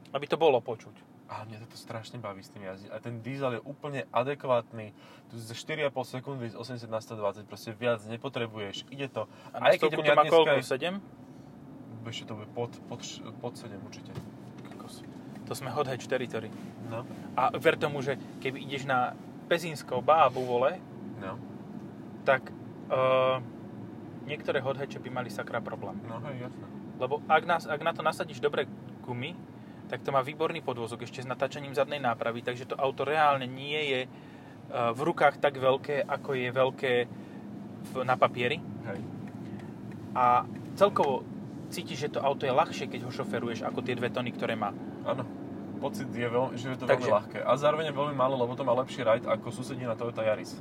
aby 0.10 0.26
to 0.26 0.36
bolo 0.36 0.60
počuť. 0.60 0.96
A 1.30 1.46
mňa 1.46 1.62
toto 1.62 1.78
strašne 1.78 2.18
baví 2.18 2.42
s 2.42 2.50
tým 2.50 2.66
jazdiť. 2.66 2.90
A 2.90 2.98
ten 2.98 3.22
diesel 3.22 3.54
je 3.54 3.62
úplne 3.62 4.02
adekvátny. 4.10 4.98
Tu 5.30 5.38
za 5.38 5.54
4,5 5.54 5.94
sekundy 6.12 6.50
z 6.50 6.58
80 6.58 6.90
na 6.90 6.98
120, 6.98 7.46
proste 7.46 7.70
viac 7.72 8.02
nepotrebuješ. 8.04 8.90
Ide 8.90 9.08
to. 9.08 9.30
A 9.52 9.62
na 9.62 9.70
stovku 9.72 10.02
to 10.02 10.10
má 10.10 10.26
koľko? 10.26 10.58
7? 10.58 10.98
Ešte 12.08 12.32
to 12.32 12.34
bude 12.40 12.50
pod, 12.56 12.72
pod, 12.88 13.02
pod 13.42 13.54
7 13.58 13.76
určite. 13.84 14.12
Kokos. 14.74 15.04
To 15.46 15.54
sme 15.54 15.74
hot 15.74 15.90
hatch 15.90 16.06
territory. 16.06 16.50
No. 16.90 17.06
A 17.36 17.54
ver 17.58 17.76
tomu, 17.76 18.02
že 18.02 18.16
keby 18.40 18.62
ideš 18.66 18.86
na 18.86 19.14
Pezínsko 19.50 20.02
bábu 20.06 20.46
vole, 20.46 20.78
No. 21.20 21.36
tak 22.24 22.48
uh, 22.88 23.44
niektoré 24.24 24.64
hot 24.64 24.80
hatche 24.80 25.04
by 25.04 25.10
mali 25.12 25.28
sakra 25.28 25.60
problém. 25.60 26.00
No 26.08 26.24
hej, 26.24 26.48
jasné. 26.48 26.66
Lebo 26.96 27.20
ak, 27.28 27.44
nás, 27.44 27.64
ak 27.68 27.82
na 27.84 27.92
to 27.92 28.00
nasadíš 28.00 28.40
dobre 28.40 28.64
gumy, 29.04 29.36
tak 29.92 30.00
to 30.06 30.14
má 30.16 30.22
výborný 30.24 30.62
podvozok 30.62 31.04
ešte 31.04 31.26
s 31.26 31.28
natáčaním 31.28 31.74
zadnej 31.76 32.00
nápravy, 32.00 32.40
takže 32.46 32.70
to 32.70 32.80
auto 32.80 33.04
reálne 33.04 33.50
nie 33.50 33.80
je 33.90 34.02
uh, 34.06 34.96
v 34.96 35.02
rukách 35.02 35.42
tak 35.42 35.58
veľké, 35.58 36.08
ako 36.08 36.30
je 36.38 36.50
veľké 36.54 36.94
v, 37.90 37.92
na 38.06 38.16
papieri. 38.16 38.62
Hej. 38.62 39.00
A 40.16 40.46
celkovo 40.80 41.26
cítiš, 41.70 41.98
že 42.00 42.10
to 42.10 42.20
auto 42.20 42.44
je 42.44 42.52
ľahšie, 42.52 42.86
keď 42.86 43.06
ho 43.06 43.12
šoferuješ, 43.12 43.64
ako 43.64 43.80
tie 43.80 43.94
dve 43.94 44.10
tony, 44.10 44.30
ktoré 44.30 44.54
má. 44.54 44.74
Áno. 45.04 45.24
Pocit 45.80 46.12
je, 46.12 46.28
veľmi, 46.28 46.54
že 46.54 46.68
je 46.68 46.78
to 46.78 46.86
Takže- 46.86 47.00
veľmi 47.00 47.16
ľahké. 47.16 47.40
A 47.40 47.52
zároveň 47.56 47.86
je 47.88 47.96
veľmi 47.96 48.12
málo, 48.14 48.36
lebo 48.36 48.52
to 48.52 48.62
má 48.62 48.76
lepší 48.76 49.00
ride 49.00 49.24
ako 49.24 49.48
susedí 49.50 49.84
na 49.84 49.96
Toyota 49.96 50.22
Yaris. 50.22 50.60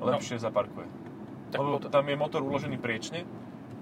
Lepšie 0.00 0.36
zaparkuje. 0.38 0.88
Tak 1.50 1.58
Lebo 1.60 1.78
potom- 1.78 1.90
tam 1.90 2.04
je 2.04 2.16
motor 2.16 2.40
uložený 2.40 2.76
priečne, 2.76 3.24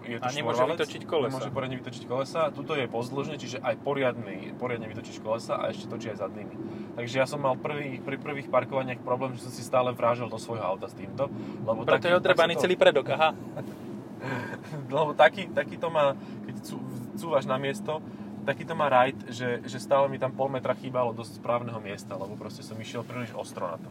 je 0.03 0.19
to 0.19 0.27
A 0.27 0.35
nemôže 0.35 0.59
vytočiť 0.59 1.07
kolesa. 1.07 1.31
Nemôže 1.31 1.51
poriadne 1.55 1.77
vytočiť 1.79 2.03
kolesa. 2.05 2.51
Tuto 2.51 2.75
je 2.75 2.91
pozdĺžne, 2.91 3.39
čiže 3.39 3.63
aj 3.63 3.79
poriadny, 3.81 4.51
poriadne 4.59 4.91
vytočíš 4.91 5.23
kolesa 5.23 5.55
a 5.57 5.71
ešte 5.71 5.87
točí 5.87 6.11
aj 6.11 6.27
zadnými. 6.27 6.55
Takže 6.99 7.23
ja 7.23 7.27
som 7.27 7.39
mal 7.39 7.55
prvý, 7.55 8.03
pri 8.03 8.19
prvých 8.19 8.51
parkovaniach 8.51 8.99
problém, 8.99 9.39
že 9.39 9.47
som 9.47 9.55
si 9.55 9.63
stále 9.63 9.95
vrážal 9.95 10.27
do 10.27 10.37
svojho 10.37 10.61
auta 10.61 10.91
s 10.91 10.95
týmto. 10.95 11.31
Lebo 11.63 11.87
Preto 11.87 12.11
je 12.11 12.19
odrebaný 12.19 12.55
tak 12.55 12.59
to- 12.59 12.65
celý 12.67 12.75
predok, 12.75 13.07
aha. 13.09 13.31
Lebo 14.97 15.13
taký, 15.15 15.51
taký 15.51 15.77
to 15.79 15.89
má, 15.91 16.15
keď 16.47 16.55
cú, 16.63 16.77
cúvaš 17.19 17.45
na 17.47 17.59
miesto, 17.59 18.01
taký 18.43 18.67
to 18.67 18.75
má 18.75 18.91
ride, 18.91 19.19
že, 19.31 19.63
že 19.67 19.79
stále 19.79 20.07
mi 20.11 20.19
tam 20.19 20.35
pol 20.35 20.51
metra 20.51 20.75
chýbalo 20.75 21.15
do 21.15 21.23
správneho 21.23 21.79
miesta, 21.79 22.19
lebo 22.19 22.35
proste 22.35 22.67
som 22.67 22.79
išiel 22.79 23.07
príliš 23.07 23.35
ostro 23.35 23.67
na 23.67 23.79
to. 23.79 23.91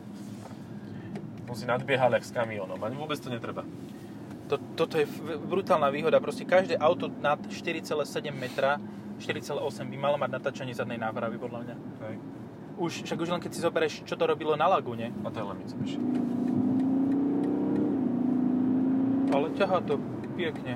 Som 1.52 1.56
si 1.56 1.66
nadbiehal 1.68 2.12
jak 2.16 2.24
s 2.24 2.32
kamiónom, 2.32 2.80
ani 2.80 2.96
vôbec 2.96 3.20
to 3.20 3.28
netreba. 3.28 3.68
To, 4.48 4.60
toto 4.76 5.00
je 5.00 5.08
brutálna 5.48 5.88
výhoda. 5.88 6.20
Proste 6.20 6.44
každé 6.44 6.76
auto 6.76 7.08
nad 7.08 7.40
4,7 7.48 8.04
metra 8.36 8.80
4,8 9.20 9.88
by 9.88 9.98
malo 10.00 10.20
mať 10.20 10.32
natáčanie 10.32 10.76
zadnej 10.76 11.00
nápravy, 11.00 11.40
podľa 11.40 11.60
mňa. 11.64 11.76
Hej. 12.08 12.16
Už, 12.82 12.92
však 13.08 13.20
už 13.22 13.30
len 13.32 13.40
keď 13.40 13.52
si 13.54 13.60
zoberieš, 13.64 13.94
čo 14.04 14.16
to 14.18 14.26
robilo 14.26 14.58
na 14.60 14.68
Lagune, 14.68 15.14
A 15.24 15.28
to 15.30 15.38
je 15.40 15.46
len 15.46 15.58
Mitsubishi. 15.60 16.00
ale 19.32 19.48
ťahá 19.56 19.80
to 19.88 19.96
pekne. 20.32 20.74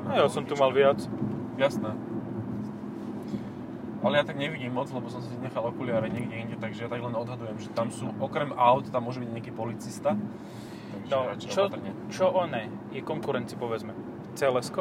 No 0.00 0.12
ja 0.12 0.26
som 0.26 0.42
tu 0.42 0.54
mal 0.54 0.70
viac. 0.70 0.98
Jasné. 1.56 1.92
Ale 4.00 4.16
ja 4.16 4.24
tak 4.24 4.40
nevidím 4.40 4.72
moc, 4.72 4.88
lebo 4.88 5.06
som 5.06 5.20
si 5.20 5.28
nechal 5.36 5.60
okuliare 5.62 6.08
niekde 6.08 6.32
inde, 6.32 6.56
takže 6.56 6.82
ja 6.82 6.88
tak 6.88 6.98
len 6.98 7.12
odhadujem, 7.12 7.60
že 7.60 7.68
tam 7.70 7.92
sú, 7.92 8.08
okrem 8.16 8.48
aut, 8.50 8.88
tam 8.88 9.04
môže 9.04 9.20
byť 9.20 9.28
nejaký 9.28 9.52
policista. 9.52 10.16
Takže 10.16 11.12
No, 11.12 11.36
čo, 11.36 11.60
opatrne. 11.66 11.90
čo 12.08 12.26
oné 12.26 12.62
je 12.90 13.02
konkurenci, 13.02 13.54
povedzme? 13.54 13.92
cls 14.32 14.72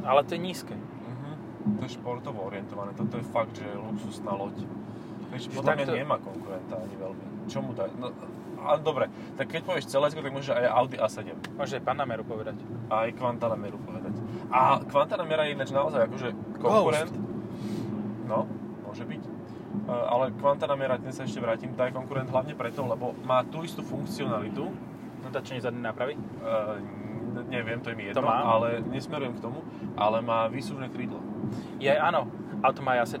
Ale 0.00 0.20
to 0.22 0.30
je 0.32 0.40
nízke. 0.40 0.74
Mhm. 0.74 1.30
To 1.74 1.82
je 1.82 1.90
športovo 1.90 2.46
orientované, 2.46 2.94
toto 2.94 3.18
je 3.18 3.26
fakt, 3.26 3.52
že 3.52 3.66
luxusná 3.66 4.30
loď. 4.30 4.62
Vieš, 5.28 5.42
Že 5.44 5.56
podľa 5.56 5.72
mňa 5.72 5.84
takto- 5.84 5.98
nemá 5.98 6.16
konkurenta 6.18 6.74
ani 6.76 6.96
veľmi. 6.96 7.24
Čo 7.46 7.58
mu 7.60 7.70
dá? 7.72 7.84
No, 7.92 8.14
ale 8.64 8.78
dobre, 8.84 9.04
tak 9.36 9.48
keď 9.48 9.62
povieš 9.64 9.88
CLS, 9.88 10.12
tak 10.14 10.28
môžeš 10.28 10.52
aj 10.52 10.64
Audi 10.76 10.96
A7. 11.00 11.32
Môže 11.56 11.80
aj 11.80 11.84
Panameru 11.84 12.24
povedať. 12.24 12.56
A 12.92 13.08
aj 13.08 13.16
Quantanameru 13.16 13.78
povedať. 13.80 14.14
A 14.50 14.82
Quantanamera 14.84 15.46
je 15.48 15.54
ináč 15.56 15.70
naozaj 15.70 16.06
akože 16.10 16.28
konkurent. 16.58 17.12
No, 18.26 18.46
môže 18.86 19.02
byť. 19.06 19.22
E, 19.22 19.30
Ale 19.90 20.34
Quantanamera, 20.38 20.98
ten 20.98 21.14
sa 21.14 21.26
ešte 21.26 21.38
vrátim, 21.42 21.74
tá 21.74 21.86
je 21.86 21.94
konkurent 21.94 22.30
hlavne 22.30 22.54
preto, 22.54 22.82
lebo 22.86 23.14
má 23.26 23.42
tú 23.46 23.62
istú 23.62 23.82
funkcionalitu, 23.82 24.70
Natáčanie 25.20 25.60
zadnej 25.60 25.84
nápravy. 25.84 26.16
Uh, 26.40 26.80
neviem, 27.52 27.76
to 27.84 27.92
je 27.92 27.96
mi 27.96 28.08
jedno, 28.08 28.24
To 28.24 28.26
má? 28.26 28.40
ale 28.40 28.80
nesmerujem 28.88 29.36
k 29.36 29.44
tomu, 29.44 29.60
ale 29.92 30.24
má 30.24 30.48
výsuvné 30.48 30.88
krídlo. 30.88 31.20
Je 31.76 31.92
áno, 31.92 32.24
ale 32.64 32.72
to 32.72 32.80
má 32.80 32.96
aj 32.96 33.20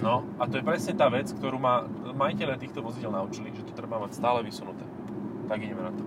No, 0.00 0.26
a 0.36 0.46
to 0.46 0.58
je 0.58 0.64
presne 0.64 0.92
tá 0.94 1.06
vec, 1.06 1.28
ktorú 1.28 1.56
ma 1.56 1.86
majiteľe 2.10 2.56
týchto 2.56 2.80
vozidel 2.80 3.10
naučili, 3.10 3.50
že 3.50 3.62
to 3.62 3.72
treba 3.72 3.98
mať 3.98 4.14
stále 4.14 4.42
vysunuté. 4.42 4.82
Tak 5.46 5.58
ideme 5.58 5.82
na 5.82 5.92
to. 5.92 6.02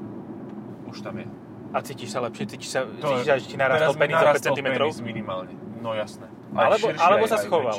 Už 0.87 0.99
tam 1.01 1.17
je. 1.17 1.25
A 1.69 1.81
cítiš 1.81 2.09
sa 2.09 2.19
lepšie, 2.21 2.47
cítiš 2.47 2.69
sa, 2.69 2.83
To 2.83 3.19
cítiš, 3.19 3.43
že 3.43 3.51
ti 3.51 3.57
narastol 3.57 3.95
penis 3.95 4.13
o 4.13 4.19
5 4.19 4.23
narastol 4.23 4.55
cm. 4.55 4.67
minimálne. 5.03 5.51
No 5.77 5.91
jasné. 5.93 6.27
Aj 6.51 6.67
Alebo- 6.67 6.87
širší, 6.87 7.01
alebo 7.01 7.25
aj- 7.25 7.31
sa 7.31 7.37
schoval. 7.37 7.77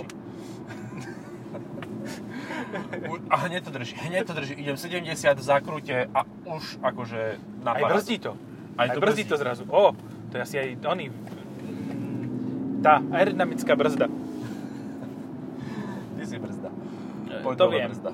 A 3.28 3.36
hneď 3.48 3.64
to 3.64 3.70
drží, 3.70 3.94
hneď 3.98 4.26
to 4.26 4.34
drží. 4.34 4.52
Idem 4.54 4.76
70 4.76 5.08
v 5.32 5.42
zakrute 5.42 5.96
a 6.06 6.20
už 6.46 6.78
akože 6.80 7.22
na 7.62 7.72
Aj 7.72 7.82
brzdí 7.86 8.18
to. 8.18 8.36
Aj 8.76 8.86
Aj, 8.86 8.94
to 8.94 9.00
brzdí 9.00 9.24
brzdí. 9.24 9.30
to 9.30 9.36
zrazu. 9.36 9.62
O, 9.66 9.92
to 10.28 10.36
je 10.36 10.42
asi 10.42 10.56
aj 10.58 10.68
oný... 10.84 11.08
Tá 12.78 13.02
aerodynamická 13.10 13.74
brzda. 13.74 14.06
Ty 16.14 16.22
si 16.22 16.36
brzda. 16.38 16.70
E, 16.70 16.74
Poď 17.26 17.27
to 17.40 17.66
viem. 17.68 17.90
Brzda. 17.90 18.10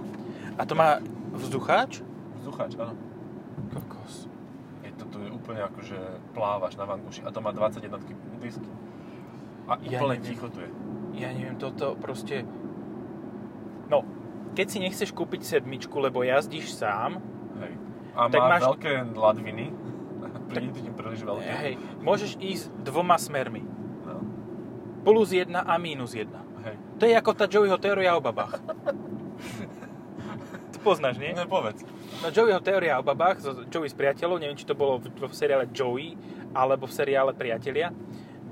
A 0.55 0.63
to 0.63 0.75
má 0.75 0.99
vzducháč? 1.33 2.01
Vzducháč, 2.39 2.77
áno. 2.77 2.95
Kokos. 3.71 4.29
Je 4.81 4.91
to, 4.95 5.05
je 5.11 5.31
úplne 5.31 5.61
ako, 5.63 5.81
že 5.81 5.99
plávaš 6.33 6.77
na 6.77 6.85
vankuši 6.85 7.25
a 7.25 7.31
to 7.31 7.41
má 7.41 7.51
21 7.51 7.89
disky. 8.39 8.69
A 9.65 9.81
Ja 9.81 9.99
úplne 9.99 10.21
neviem. 10.21 10.29
ticho 10.29 10.47
tu 10.49 10.61
je. 10.61 10.71
Ja 11.15 11.31
neviem, 11.31 11.57
toto 11.57 11.97
proste... 11.97 12.45
No, 13.87 14.05
keď 14.53 14.67
si 14.67 14.79
nechceš 14.79 15.11
kúpiť 15.11 15.43
sedmičku, 15.43 15.97
lebo 15.97 16.21
jazdíš 16.21 16.75
sám, 16.75 17.19
Hej. 17.55 17.73
A 18.15 18.27
Tak 18.27 18.41
má 18.41 18.49
máš- 18.53 18.67
veľké 18.69 18.93
ladviny. 19.11 19.67
Príde 20.45 20.77
ti 20.77 20.91
príliš 20.91 21.25
veľké. 21.25 21.51
hej, 21.57 21.75
môžeš 21.99 22.37
ísť 22.37 22.65
dvoma 22.85 23.17
smermi. 23.17 23.65
No. 24.05 24.21
Plus 25.03 25.33
jedna 25.33 25.65
a 25.65 25.75
mínus 25.77 26.13
jedna. 26.13 26.45
Hej. 26.63 26.77
To 26.99 27.05
je 27.07 27.15
ako 27.17 27.31
tá 27.33 27.49
Joeyho 27.49 27.75
teória 27.77 28.13
o 28.13 28.21
babách. 28.21 28.61
poznáš, 30.85 31.17
nie? 31.17 31.33
No 31.33 31.49
povedz. 31.49 31.81
No 32.21 32.29
Joeyho 32.29 32.61
teória 32.61 33.01
o 33.01 33.03
babách, 33.03 33.41
Joey 33.73 33.89
s 33.89 33.97
priateľov, 33.97 34.45
neviem, 34.45 34.61
či 34.61 34.69
to 34.69 34.77
bolo 34.77 35.01
v, 35.01 35.09
v 35.09 35.33
seriále 35.33 35.65
Joey, 35.73 36.13
alebo 36.53 36.85
v 36.85 36.93
seriále 36.93 37.33
Priatelia, 37.33 37.89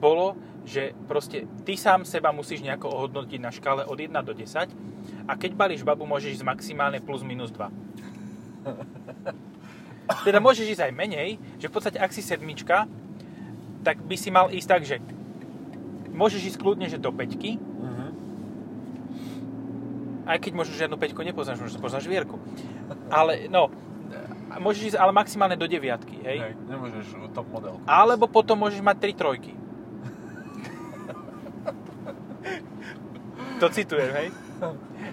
bolo, 0.00 0.34
že 0.64 0.96
proste 1.06 1.44
ty 1.62 1.76
sám 1.76 2.08
seba 2.08 2.32
musíš 2.32 2.64
nejako 2.64 2.90
ohodnotiť 2.90 3.38
na 3.38 3.52
škále 3.52 3.84
od 3.86 3.98
1 3.98 4.10
do 4.24 4.32
10 4.34 5.28
a 5.28 5.32
keď 5.36 5.50
balíš 5.54 5.82
babu, 5.86 6.08
môžeš 6.08 6.42
ísť 6.42 6.46
maximálne 6.46 6.98
plus 6.98 7.22
minus 7.22 7.52
2. 7.54 7.70
Teda 10.26 10.38
môžeš 10.42 10.78
ísť 10.78 10.82
aj 10.90 10.92
menej, 10.94 11.38
že 11.58 11.66
v 11.70 11.74
podstate 11.74 11.98
ak 11.98 12.10
si 12.10 12.22
sedmička, 12.22 12.86
tak 13.82 14.02
by 14.02 14.16
si 14.18 14.30
mal 14.30 14.50
ísť 14.50 14.68
tak, 14.68 14.82
že 14.86 14.98
môžeš 16.14 16.54
ísť 16.54 16.58
kľudne, 16.58 16.86
že 16.86 16.98
do 16.98 17.10
5 17.10 17.58
Mhm. 17.82 18.01
Aj 20.26 20.38
keď 20.38 20.52
možno 20.54 20.78
žiadnu 20.78 20.96
peťku 20.98 21.22
nepoznáš, 21.26 21.58
možno 21.62 21.78
poznáš 21.82 22.06
Vierku. 22.06 22.38
Ale 23.10 23.50
no, 23.50 23.70
môžeš 24.60 24.94
ísť 24.94 24.98
ale 25.00 25.12
maximálne 25.14 25.56
do 25.56 25.66
deviatky, 25.66 26.20
hej? 26.22 26.38
Hej. 26.38 26.52
Nemôžeš 26.68 27.06
top 27.32 27.48
model. 27.50 27.80
Alebo 27.88 28.28
potom 28.28 28.58
môžeš 28.60 28.84
mať 28.84 28.96
tri 29.00 29.12
trojky. 29.16 29.52
to 33.62 33.66
citujem, 33.70 34.10
hej? 34.12 34.28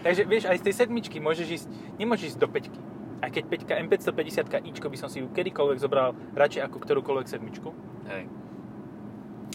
Takže 0.05 0.21
vieš, 0.29 0.45
aj 0.45 0.57
z 0.61 0.65
tej 0.69 0.73
sedmičky 0.85 1.17
môžeš 1.17 1.47
ísť, 1.47 1.67
nemôžeš 1.97 2.35
ísť 2.35 2.39
do 2.39 2.47
peťky. 2.49 2.79
Aj 3.19 3.29
keď 3.33 3.43
peťka 3.51 3.73
M550 3.83 4.63
ičko 4.71 4.87
by 4.87 4.97
som 4.97 5.09
si 5.11 5.19
ju 5.19 5.27
kedykoľvek 5.27 5.77
zobral 5.81 6.15
radšej 6.37 6.63
ako 6.69 6.77
ktorúkoľvek 6.79 7.27
sedmičku. 7.27 7.69
Hej. 8.07 8.31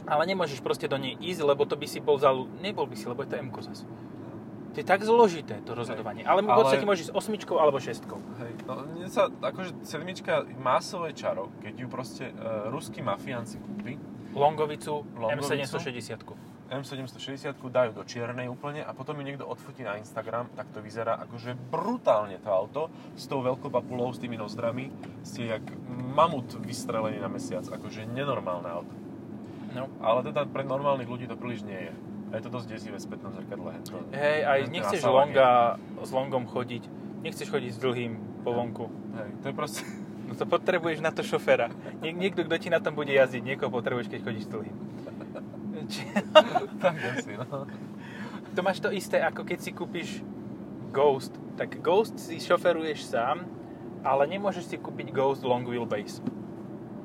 Ale 0.05 0.23
nemôžeš 0.29 0.61
proste 0.61 0.85
do 0.85 1.01
nej 1.01 1.17
ísť, 1.17 1.41
lebo 1.49 1.65
to 1.65 1.81
by 1.81 1.89
si 1.89 1.97
bol 1.97 2.21
za... 2.21 2.29
Nebol 2.61 2.85
by 2.85 2.93
si, 2.93 3.09
lebo 3.09 3.25
je 3.25 3.33
to 3.33 3.41
M-ko 3.41 3.65
zase. 3.65 3.89
To 4.75 4.83
je 4.83 4.87
tak 4.87 5.07
zložité, 5.07 5.63
to 5.63 5.79
rozhodovanie. 5.79 6.27
Ale, 6.27 6.43
v 6.43 6.51
Ale- 6.51 6.59
podstate 6.67 6.83
môžeš 6.83 7.03
ísť 7.09 7.15
osmičkou 7.15 7.57
alebo 7.63 7.79
šestkou. 7.79 8.19
Hej. 8.43 8.53
No, 8.67 8.83
mne 8.83 9.07
sa, 9.07 9.31
akože 9.31 9.87
sedmička 9.87 10.43
má 10.59 10.83
svoje 10.83 11.15
čaro, 11.15 11.55
keď 11.63 11.75
ju 11.79 11.87
proste 11.87 12.35
uh, 12.35 12.67
ruský 12.75 12.99
mafián 12.99 13.47
si 13.47 13.63
kúpi, 13.63 13.95
Longovicu, 14.35 15.07
Longovicu? 15.15 15.55
M760. 15.55 16.27
M760 16.75 17.55
dajú 17.55 17.91
do 17.95 18.03
čiernej 18.03 18.51
úplne 18.51 18.83
a 18.83 18.91
potom 18.91 19.15
ju 19.21 19.23
niekto 19.23 19.47
odfotí 19.47 19.87
na 19.87 19.95
Instagram, 19.95 20.51
tak 20.59 20.75
to 20.75 20.83
vyzerá 20.83 21.23
akože 21.23 21.55
brutálne 21.71 22.43
to 22.43 22.51
auto 22.51 22.83
s 23.15 23.31
tou 23.31 23.47
veľkou 23.47 23.71
papulou, 23.71 24.11
s 24.11 24.19
tými 24.19 24.35
nozdrami, 24.35 24.91
ste 25.23 25.55
jak 25.55 25.63
mamut 26.19 26.51
vystrelený 26.59 27.23
na 27.23 27.31
mesiac, 27.31 27.63
akože 27.63 28.11
nenormálne 28.11 28.67
auto. 28.67 28.95
No. 29.77 29.87
Ale 30.03 30.27
teda 30.27 30.51
pre 30.51 30.67
normálnych 30.67 31.07
ľudí 31.07 31.27
to 31.31 31.39
príliš 31.39 31.63
nie 31.63 31.79
je. 31.79 31.93
A 32.35 32.43
je 32.43 32.51
to 32.51 32.51
dosť 32.51 32.67
desivé 32.67 32.99
v 32.99 33.05
spätnom 33.07 33.31
zrkadle. 33.31 33.79
To, 33.95 34.03
Hej, 34.11 34.43
aj 34.43 34.61
nechceš 34.75 35.07
longa 35.07 35.79
s 36.03 36.11
longom 36.11 36.51
chodiť. 36.51 36.83
Nechceš 37.23 37.47
chodiť 37.47 37.71
s 37.71 37.79
dlhým 37.79 38.43
po 38.43 38.51
vonku. 38.51 38.91
Hej, 38.91 39.31
to 39.39 39.47
je 39.47 39.55
proste... 39.55 39.87
No 40.27 40.35
to 40.35 40.43
potrebuješ 40.43 40.99
na 40.99 41.15
to 41.15 41.23
šoféra. 41.23 41.71
Nie, 42.03 42.11
niekto, 42.11 42.43
kto 42.43 42.59
ti 42.59 42.75
na 42.75 42.83
tom 42.83 42.99
bude 42.99 43.15
jazdiť, 43.15 43.39
niekoho 43.39 43.71
potrebuješ, 43.71 44.11
keď 44.11 44.21
chodíš 44.27 44.45
s 44.49 44.51
dlhým. 44.51 44.77
Či- 45.87 46.11
tak 46.83 46.97
asi, 46.99 47.39
no. 47.39 47.71
to 48.51 48.61
máš 48.67 48.83
to 48.83 48.91
isté, 48.91 49.23
ako 49.23 49.47
keď 49.47 49.59
si 49.63 49.71
kúpiš 49.71 50.19
Ghost. 50.91 51.39
Tak 51.55 51.79
Ghost 51.87 52.19
si 52.19 52.43
šoferuješ 52.43 53.15
sám, 53.15 53.47
ale 54.03 54.27
nemôžeš 54.27 54.75
si 54.75 54.77
kúpiť 54.83 55.15
Ghost 55.15 55.47
long 55.47 55.63
wheelbase. 55.63 56.19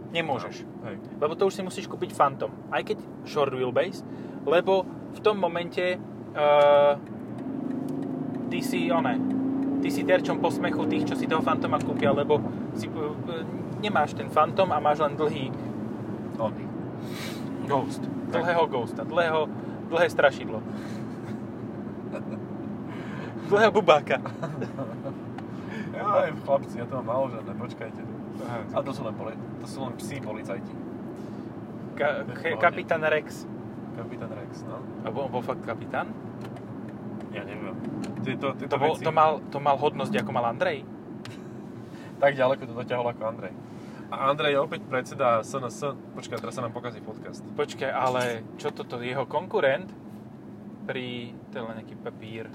Nemôžeš. 0.10 0.66
Hej. 0.90 0.98
Lebo 1.22 1.38
to 1.38 1.46
už 1.46 1.54
si 1.54 1.62
musíš 1.62 1.86
kúpiť 1.86 2.18
Phantom. 2.18 2.50
Aj 2.74 2.82
keď 2.82 2.98
short 3.30 3.54
wheelbase, 3.54 4.02
lebo 4.48 4.90
v 5.14 5.20
tom 5.20 5.38
momente 5.38 5.98
uh, 6.36 6.94
ty 8.50 8.60
si, 8.62 8.92
one, 8.92 9.16
ty 9.82 9.90
si 9.92 10.04
terčom 10.04 10.40
posmechu 10.40 10.86
tých, 10.86 11.06
čo 11.10 11.16
si 11.18 11.26
toho 11.26 11.42
Phantoma 11.42 11.80
kúpia, 11.82 12.14
lebo 12.14 12.40
si, 12.78 12.88
uh, 12.90 13.14
nemáš 13.80 14.14
ten 14.14 14.30
Phantom 14.30 14.70
a 14.72 14.78
máš 14.80 15.02
len 15.04 15.16
dlhý 15.16 15.52
Ony. 16.40 16.66
Ghost. 17.68 18.02
Dlhého 18.30 18.64
Ghosta. 18.68 19.04
Dlhého, 19.04 19.50
dlhé 19.90 20.08
strašidlo. 20.10 20.62
Dlhého 23.50 23.72
bubáka. 23.74 24.22
Aj, 26.00 26.32
chlapci, 26.32 26.80
ja 26.80 26.86
to 26.88 27.02
mám 27.02 27.06
naložené, 27.06 27.52
počkajte. 27.60 28.02
A 28.72 28.80
to 28.80 28.92
sú 28.96 29.04
len, 29.04 29.14
poli- 29.20 29.42
to 29.60 29.68
sú 29.68 29.84
len 29.84 29.94
psi 30.00 30.18
policajti. 30.24 30.74
Ka- 32.00 32.24
kapitán 32.58 33.04
Rex. 33.04 33.44
Kapitán 34.00 34.32
Rex, 34.32 34.64
no. 34.64 34.80
A 35.04 35.08
bol, 35.12 35.28
bol 35.28 35.44
fakt 35.44 35.64
kapitán? 35.68 36.12
Ja 37.36 37.44
neviem. 37.44 37.76
Tieto, 38.24 38.56
tieto 38.56 38.74
To, 38.74 38.80
bol, 38.80 38.96
veci, 38.96 39.04
to, 39.04 39.12
mal, 39.12 39.44
to 39.52 39.60
mal 39.60 39.76
hodnosť, 39.76 40.14
ako 40.24 40.32
mal 40.32 40.48
Andrej? 40.48 40.88
tak 42.24 42.40
ďaleko 42.40 42.64
to 42.64 42.74
dotiahol 42.74 43.12
ako 43.12 43.24
Andrej. 43.28 43.54
A 44.10 44.32
Andrej 44.32 44.58
je 44.58 44.60
opäť 44.64 44.82
predseda 44.90 45.46
SNS. 45.46 45.94
Počkaj, 46.18 46.42
teraz 46.42 46.58
sa 46.58 46.66
nám 46.66 46.74
pokazí 46.74 47.04
podcast. 47.04 47.46
Počkaj, 47.54 47.92
ale 47.94 48.42
čo 48.58 48.74
toto? 48.74 48.98
Jeho 49.04 49.30
konkurent 49.30 49.92
pri... 50.90 51.38
To 51.54 51.54
je 51.54 51.64
len 51.64 51.76
nejaký 51.84 51.96
papír. 52.02 52.50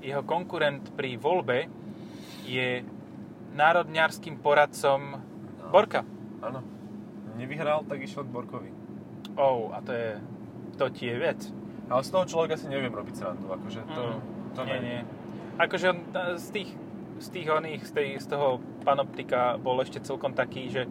Jeho 0.00 0.24
konkurent 0.24 0.88
pri 0.96 1.20
voľbe 1.20 1.68
je 2.48 2.80
národňarským 3.52 4.40
poradcom 4.40 5.20
No. 5.70 5.78
Borka. 5.78 6.02
Áno. 6.42 6.60
Nevyhral, 7.38 7.86
tak 7.86 8.02
išiel 8.02 8.26
k 8.26 8.34
Borkovi. 8.34 8.70
Oh, 9.38 9.70
a 9.70 9.78
to 9.86 9.94
je, 9.94 10.18
to 10.80 10.88
je 10.90 11.12
vec. 11.14 11.40
Ale 11.86 12.00
z 12.00 12.10
toho 12.10 12.24
človeka 12.24 12.56
si 12.56 12.66
neviem 12.66 12.88
robiť 12.90 13.14
srandu, 13.14 13.50
akože 13.50 13.80
to, 13.92 14.02
Mm. 14.08 14.20
to 14.54 14.60
nie, 14.64 14.78
nie. 14.80 14.98
Akože 15.58 15.88
e, 15.90 15.98
z 16.38 16.48
tých, 16.50 16.70
z 17.18 17.28
tých 17.28 17.46
oných, 17.46 17.82
z, 17.82 17.92
tej, 17.92 18.08
z 18.16 18.26
toho 18.26 18.56
panoptika 18.80 19.54
bol 19.56 19.76
ešte 19.78 20.00
celkom 20.00 20.32
taký, 20.32 20.66
že 20.66 20.82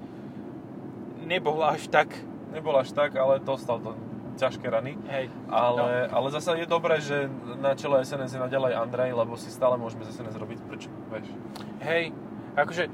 nebol 1.22 1.58
až 1.60 1.88
tak, 1.88 2.14
Nebol 2.50 2.74
až 2.74 2.90
tak, 2.92 3.14
ale 3.14 3.38
dostal 3.40 3.78
to 3.78 3.94
ťažké 4.36 4.66
rany. 4.66 4.98
hej, 5.06 5.30
Ale, 5.48 6.10
ale 6.10 6.28
zasa 6.30 6.54
je 6.54 6.66
dobré, 6.66 6.98
že 6.98 7.30
na 7.58 7.78
čele 7.78 8.02
SNS 8.02 8.34
je 8.34 8.42
naďalej 8.42 8.74
Andrej, 8.74 9.14
lebo 9.14 9.38
si 9.38 9.50
stále 9.50 9.78
môžeme 9.78 10.02
z 10.02 10.18
SNS 10.18 10.34
robiť 10.36 10.58
prč, 10.66 10.82
vieš. 11.08 11.30
hej, 11.80 12.10
akože, 12.56 12.90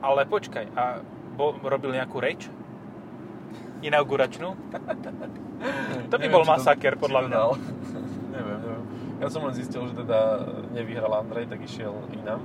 ale 0.00 0.20
počkaj, 0.24 0.66
a 0.74 1.00
bo, 1.32 1.56
robil 1.56 1.92
nejakú 1.92 2.20
reč? 2.20 2.52
Inauguračnú? 3.80 4.52
To 5.60 6.10
by 6.10 6.18
Neviem, 6.18 6.32
bol 6.32 6.44
masaker, 6.44 6.94
či 6.94 6.98
podľa 6.98 7.20
to 7.20 7.26
mňa. 7.26 7.36
dal. 7.36 7.50
neviem, 8.30 8.58
neviem. 8.58 8.84
Ja 9.20 9.28
som 9.28 9.44
len 9.44 9.52
zistil, 9.52 9.84
že 9.84 9.94
teda 9.94 10.46
nevyhral 10.70 11.12
Andrej, 11.14 11.46
tak 11.46 11.60
išiel 11.60 11.92
inám. 12.14 12.40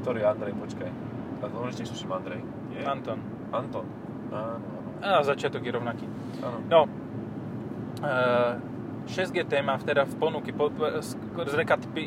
Ktorý 0.00 0.22
Andrej, 0.22 0.54
počkaj. 0.54 0.90
A 1.40 1.48
to 1.48 1.66
ešte 1.66 1.88
tuším 1.88 2.12
Andrej. 2.12 2.40
Nie? 2.68 2.84
Anton. 2.84 3.18
Anton. 3.50 3.86
Áno, 4.28 4.66
áno. 5.00 5.00
A 5.00 5.22
začiatok 5.22 5.60
je 5.60 5.70
rovnaký. 5.70 6.06
áno. 6.40 6.58
No, 6.66 6.80
e, 8.00 8.72
6GT 9.06 9.60
má 9.60 9.76
teda 9.76 10.04
v 10.04 10.14
ponuky, 10.16 10.50
po, 10.50 10.72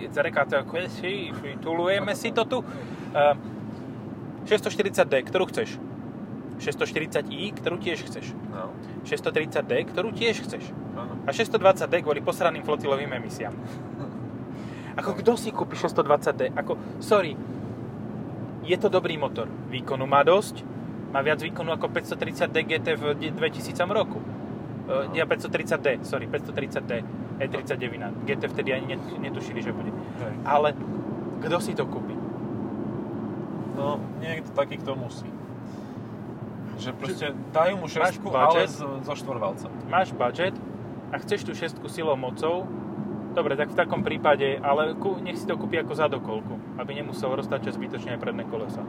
zrekapitulujeme 0.10 2.14
si 2.14 2.32
to 2.32 2.46
tu, 2.46 2.64
e, 3.14 3.36
640D, 4.46 5.26
ktorú 5.26 5.46
chceš. 5.48 5.80
640i, 6.58 7.54
ktorú 7.54 7.78
tiež 7.78 8.06
chceš. 8.10 8.34
No, 8.50 8.74
630D, 9.06 9.94
ktorú 9.94 10.10
tiež 10.12 10.42
chceš. 10.42 10.74
áno. 10.98 11.14
A 11.24 11.30
620D 11.30 12.02
kvôli 12.02 12.20
posraným 12.20 12.66
flotilovým 12.66 13.14
emisiám. 13.14 13.54
Ako 15.00 15.14
kto 15.22 15.38
si 15.38 15.54
kúpi 15.54 15.78
620D? 15.78 16.58
Ako, 16.58 16.74
sorry, 16.98 17.38
je 18.66 18.78
to 18.82 18.90
dobrý 18.90 19.14
motor. 19.16 19.46
Výkonu 19.70 20.10
má 20.10 20.26
dosť, 20.26 20.66
má 21.14 21.22
viac 21.22 21.40
výkonu 21.40 21.72
ako 21.72 21.88
530D 21.88 22.56
GT 22.68 22.88
v 22.98 23.04
de- 23.16 23.32
2000 23.32 23.78
roku. 23.88 24.20
Uh, 24.90 25.08
ja 25.14 25.24
530D, 25.24 26.04
sorry, 26.04 26.26
530D, 26.28 26.92
E39. 27.38 28.26
GT 28.26 28.44
vtedy 28.50 28.74
ani 28.74 28.98
net- 28.98 29.20
netušili, 29.22 29.62
že 29.62 29.72
bude. 29.72 29.94
Hej. 29.94 30.34
Ale 30.44 30.74
kto 31.46 31.58
si 31.62 31.78
to 31.78 31.86
kúpi? 31.86 32.18
No, 33.78 34.02
niekto 34.18 34.50
taký, 34.52 34.82
kto 34.82 34.98
musí. 34.98 35.30
Že 36.78 36.92
proste 36.94 37.26
dajú 37.54 37.74
mu 37.82 37.86
šestku, 37.90 38.28
ale 38.32 38.70
zo 39.02 39.14
štvorvalca. 39.18 39.68
Máš 39.90 40.14
budget 40.14 40.54
a 41.10 41.16
chceš 41.18 41.48
tú 41.48 41.52
šestku 41.58 41.90
silou 41.90 42.14
mocou, 42.14 42.70
dobre, 43.34 43.54
tak 43.54 43.74
v 43.74 43.78
takom 43.78 44.02
prípade, 44.02 44.58
ale 44.62 44.98
ku, 44.98 45.18
nech 45.22 45.38
si 45.38 45.46
to 45.46 45.58
kúpi 45.58 45.78
ako 45.78 45.94
zadokolku, 45.94 46.54
aby 46.82 46.92
nemusel 46.98 47.34
roztáčať 47.34 47.78
zbytočne 47.78 48.18
aj 48.18 48.20
predné 48.22 48.44
kolesa. 48.50 48.82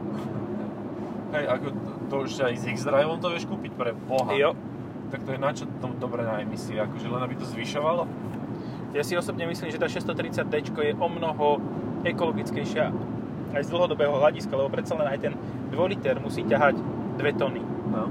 Hej, 1.29 1.45
ako 1.45 1.67
to, 1.69 1.91
to 2.09 2.15
už 2.25 2.31
aj 2.41 2.53
s 2.57 2.63
X-Driveom 2.65 3.21
to 3.21 3.29
vieš 3.29 3.45
kúpiť 3.45 3.71
pre 3.77 3.93
Boha. 3.93 4.33
Jo, 4.33 4.57
Tak 5.13 5.25
to 5.25 5.29
je 5.33 5.39
na 5.41 5.53
čo 5.53 5.65
to 5.69 5.87
dobre 6.01 6.25
na 6.25 6.41
emisie? 6.41 6.77
Akože 6.81 7.05
len 7.05 7.21
aby 7.21 7.37
to 7.37 7.45
zvyšovalo? 7.45 8.09
Ja 8.97 9.05
si 9.05 9.13
osobne 9.13 9.45
myslím, 9.45 9.69
že 9.69 9.77
tá 9.77 9.85
630D 9.85 10.73
je 10.73 10.93
o 10.97 11.07
mnoho 11.09 11.61
ekologickejšia 12.01 12.89
aj 13.53 13.61
z 13.65 13.69
dlhodobého 13.69 14.17
hľadiska, 14.17 14.53
lebo 14.53 14.69
predsa 14.73 14.97
len 14.97 15.09
aj 15.09 15.19
ten 15.21 15.33
2 15.69 15.77
liter 15.93 16.17
musí 16.17 16.41
ťahať 16.41 16.77
2 17.21 17.41
tony. 17.41 17.61
No. 17.89 18.07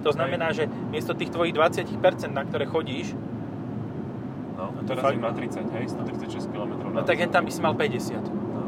To 0.00 0.10
znamená, 0.10 0.50
že 0.50 0.64
miesto 0.88 1.12
tých 1.12 1.28
tvojich 1.28 1.52
20%, 1.52 1.92
na 2.30 2.42
ktoré 2.42 2.64
chodíš, 2.64 3.12
No, 4.54 4.68
to 4.78 4.92
teraz 4.92 5.02
fakt- 5.02 5.16
na 5.18 5.32
30, 5.32 5.72
hej, 5.72 5.84
136 5.88 6.46
km. 6.46 6.92
no 6.92 7.00
tak 7.00 7.16
hen 7.16 7.28
tam 7.28 7.44
by 7.44 7.50
si 7.50 7.60
mal 7.60 7.72
50. 7.72 8.20
No. 8.20 8.60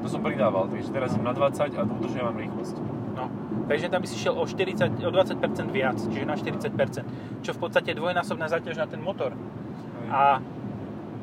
To 0.00 0.06
som 0.06 0.20
pridával, 0.20 0.68
takže 0.68 0.92
teraz 0.92 1.16
im 1.16 1.24
na 1.24 1.32
20 1.32 1.72
a 1.72 1.82
udržiavam 1.82 2.36
rýchlosť. 2.36 2.76
No. 3.16 3.24
Takže 3.64 3.88
tam 3.88 4.04
by 4.04 4.06
si 4.06 4.16
šiel 4.18 4.36
o, 4.36 4.44
40, 4.44 5.00
o 5.00 5.10
20% 5.10 5.40
viac, 5.72 5.96
čiže 5.96 6.28
na 6.28 6.36
40%. 6.36 7.00
Čo 7.40 7.50
v 7.50 7.58
podstate 7.58 7.92
je 7.92 7.96
dvojnásobná 7.96 8.44
záťaž 8.46 8.76
na 8.76 8.86
ten 8.86 9.00
motor. 9.00 9.32
Hej. 9.32 10.08
A 10.12 10.22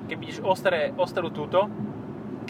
keď 0.09 0.17
ideš 0.19 0.41
ostré, 0.41 0.89
ostrú 0.95 1.29
túto, 1.29 1.69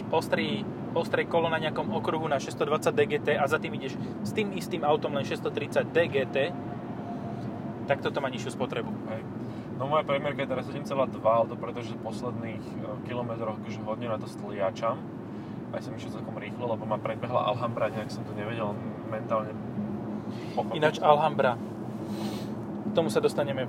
ostrý, 0.08 0.64
ostré 0.92 1.24
kolo 1.24 1.48
na 1.48 1.58
nejakom 1.58 1.88
okruhu 1.92 2.28
na 2.28 2.36
620 2.36 2.92
DGT 2.92 3.28
a 3.40 3.44
za 3.48 3.56
tým 3.56 3.76
ideš 3.76 3.96
s 4.24 4.30
tým 4.36 4.52
istým 4.56 4.84
autom 4.84 5.16
len 5.16 5.24
630 5.24 5.88
DGT, 5.92 6.36
tak 7.88 7.98
toto 8.00 8.22
má 8.22 8.28
nižšiu 8.30 8.54
spotrebu. 8.54 8.92
Hej. 9.10 9.22
No 9.80 9.90
moja 9.90 10.06
premiérka 10.06 10.46
je 10.46 10.50
teraz 10.52 10.70
7,2 10.70 11.18
auto, 11.26 11.58
pretože 11.58 11.96
v 11.96 12.00
posledných 12.06 12.62
e, 12.62 12.74
kilometroch 13.08 13.58
akože 13.58 13.80
hodne 13.82 14.06
na 14.06 14.20
to 14.20 14.30
stliačam. 14.30 15.00
Aj 15.72 15.80
som 15.80 15.96
išiel 15.96 16.22
celkom 16.22 16.36
rýchlo, 16.36 16.68
lebo 16.68 16.84
ma 16.84 17.00
predbehla 17.00 17.50
Alhambra, 17.50 17.88
nejak 17.90 18.12
som 18.12 18.22
to 18.22 18.36
nevedel 18.36 18.76
mentálne 19.08 19.56
pochopiť. 20.54 20.76
Ináč 20.76 20.96
Alhambra, 21.00 21.56
k 22.86 22.92
tomu 22.92 23.08
sa 23.08 23.18
dostaneme. 23.18 23.66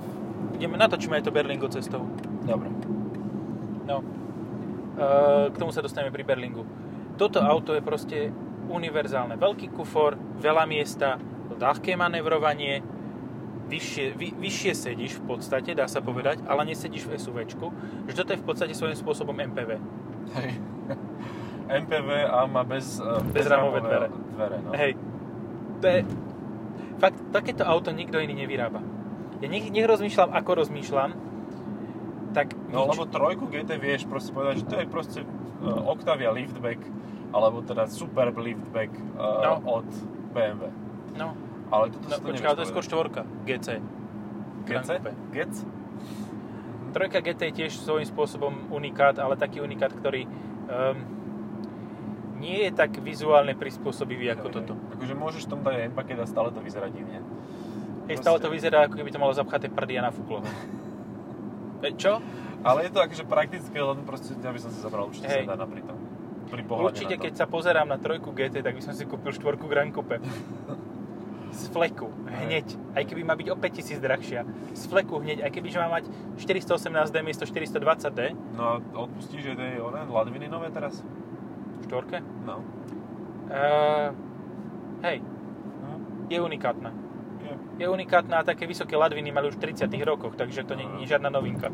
Ideme, 0.54 0.78
natočíme 0.78 1.18
aj 1.18 1.24
to 1.26 1.34
Berlingo 1.34 1.66
cestou. 1.72 2.06
Dobre. 2.46 2.70
No. 3.88 4.04
E, 4.94 5.06
K 5.50 5.56
tomu 5.58 5.74
sa 5.74 5.82
dostaneme 5.82 6.14
pri 6.14 6.22
Berlingu. 6.22 6.62
Toto 7.14 7.38
auto 7.38 7.72
je 7.72 7.82
proste 7.82 8.18
univerzálne. 8.66 9.38
Veľký 9.38 9.70
kufor, 9.70 10.18
veľa 10.40 10.64
miesta, 10.66 11.20
ľahké 11.54 11.94
manevrovanie, 11.94 12.82
vyššie, 13.64 14.06
vy, 14.14 14.28
vyššie 14.36 14.72
sedíš 14.74 15.22
v 15.22 15.36
podstate, 15.36 15.72
dá 15.72 15.86
sa 15.86 16.02
povedať, 16.02 16.42
ale 16.44 16.68
nesedíš 16.68 17.06
v 17.06 17.16
SUVčku. 17.16 17.66
Že 18.10 18.14
toto 18.14 18.30
je 18.34 18.40
v 18.40 18.46
podstate 18.46 18.74
svojím 18.74 18.98
spôsobom 18.98 19.32
MPV. 19.32 19.70
Hej. 20.36 20.50
MPV 21.84 22.08
a 22.28 22.44
má 22.44 22.60
bez, 22.60 23.00
e, 23.00 23.08
Bezrámové 23.32 23.80
dvere. 23.80 24.08
dvere 24.36 24.56
no. 24.60 24.70
Hej. 24.76 24.92
To 25.80 25.86
je... 25.88 26.00
Fakt, 27.00 27.18
takéto 27.32 27.64
auto 27.64 27.90
nikto 27.90 28.20
iný 28.20 28.36
nevyrába. 28.36 28.80
Ja 29.42 29.48
nech, 29.50 29.66
nech 29.68 29.84
rozmýšľam, 29.84 30.30
ako 30.30 30.50
rozmýšľam, 30.64 31.10
tak 32.32 32.54
No 32.70 32.86
nič. 32.86 32.88
lebo 32.94 33.02
trojku 33.06 33.44
GT 33.46 33.78
vieš 33.78 34.06
proste 34.06 34.30
povedať, 34.30 34.62
že 34.62 34.66
to 34.66 34.76
je 34.78 34.86
proste 34.86 35.20
uh, 35.22 35.90
Octavia 35.90 36.30
liftback, 36.30 36.78
alebo 37.34 37.58
teda 37.60 37.90
Superb 37.90 38.38
liftback 38.38 38.94
uh, 39.18 39.42
No. 39.42 39.82
od 39.82 39.88
BMW. 40.30 40.70
No, 41.18 41.34
Ale 41.68 41.90
toto 41.90 42.06
no 42.06 42.14
to 42.14 42.30
ale 42.30 42.54
to 42.54 42.62
je 42.62 42.70
skôr 42.70 42.84
štvorka, 42.86 43.26
GC. 43.42 43.82
GC? 44.64 44.90
GEC? 45.34 45.54
Trojka 46.94 47.18
GT 47.18 47.50
je 47.50 47.54
tiež 47.58 47.72
svojím 47.74 48.06
spôsobom 48.06 48.70
unikát, 48.70 49.18
ale 49.18 49.34
taký 49.34 49.58
unikát, 49.58 49.90
ktorý 49.90 50.30
um, 50.30 50.96
nie 52.38 52.62
je 52.62 52.70
tak 52.70 52.94
vizuálne 53.02 53.58
prispôsobivý 53.58 54.30
ako 54.30 54.46
Hej, 54.46 54.54
toto. 54.54 54.72
hej. 54.78 54.94
Akože 54.94 55.14
môžeš 55.18 55.42
v 55.42 55.50
tom 55.50 55.60
dať 55.66 55.74
aj 55.74 55.90
paket 55.90 56.18
a 56.22 56.26
stále 56.30 56.54
to 56.54 56.62
vyzerá 56.62 56.86
divne. 56.86 57.18
Hej, 58.06 58.22
stále 58.22 58.38
to 58.38 58.46
vyzerá, 58.46 58.86
ako 58.86 58.94
keby 59.00 59.10
to 59.10 59.18
malo 59.18 59.34
zapchaté 59.34 59.66
prdy 59.66 59.98
a 59.98 60.06
nafúklo. 60.06 60.42
E, 61.84 61.92
Čo? 62.00 62.16
Ale 62.64 62.88
je 62.88 62.96
to 62.96 63.04
akože 63.04 63.28
praktické, 63.28 63.76
len 63.76 64.08
proste 64.08 64.32
ja 64.40 64.48
by 64.48 64.56
som 64.56 64.72
si 64.72 64.80
zabral 64.80 65.12
určite 65.12 65.28
Hej. 65.28 65.44
sedana 65.44 65.68
pri 65.68 65.84
tom. 65.84 65.93
Pri 66.54 66.62
pohľade 66.62 66.86
Určite, 66.86 67.14
keď 67.18 67.32
sa 67.34 67.46
pozerám 67.50 67.90
na 67.90 67.98
trojku 67.98 68.30
GT, 68.30 68.62
tak 68.62 68.78
by 68.78 68.82
som 68.82 68.94
si 68.94 69.02
kúpil 69.02 69.34
štvorku 69.34 69.66
Grand 69.66 69.90
Coupe. 69.90 70.22
Z 71.54 71.70
fleku, 71.70 72.10
hneď. 72.26 72.66
Aj 72.98 73.02
keby 73.06 73.22
má 73.22 73.38
byť 73.38 73.46
o 73.50 73.56
5000 73.58 74.02
drahšia. 74.02 74.42
Z 74.74 74.82
fleku 74.90 75.22
hneď, 75.22 75.46
aj 75.46 75.50
keby 75.54 75.70
že 75.70 75.78
má 75.78 75.86
mať 75.90 76.10
418D 76.38 77.14
miesto 77.22 77.46
420D. 77.46 78.34
No 78.58 78.62
a 78.62 78.72
odpustíš, 79.06 79.42
že 79.42 79.52
to 79.54 79.62
je 79.62 79.78
oné, 79.78 80.02
Ladviny 80.06 80.50
nové 80.50 80.70
teraz? 80.74 81.02
Štvorke. 81.86 82.22
No. 82.42 82.58
Uh, 83.50 84.10
hej, 85.06 85.22
Hm. 85.84 86.00
je 86.32 86.38
unikátna. 86.42 86.90
Je. 87.44 87.54
Je 87.82 87.86
unikátna 87.86 88.40
a 88.40 88.46
také 88.46 88.66
vysoké 88.66 88.96
ladviny 88.96 89.30
mali 89.30 89.46
už 89.52 89.60
v 89.60 89.74
30 89.74 89.90
rokoch, 90.02 90.34
takže 90.34 90.64
to 90.64 90.74
nie 90.74 90.86
nie 90.96 91.06
je 91.06 91.12
žiadna 91.14 91.30
novinka. 91.30 91.70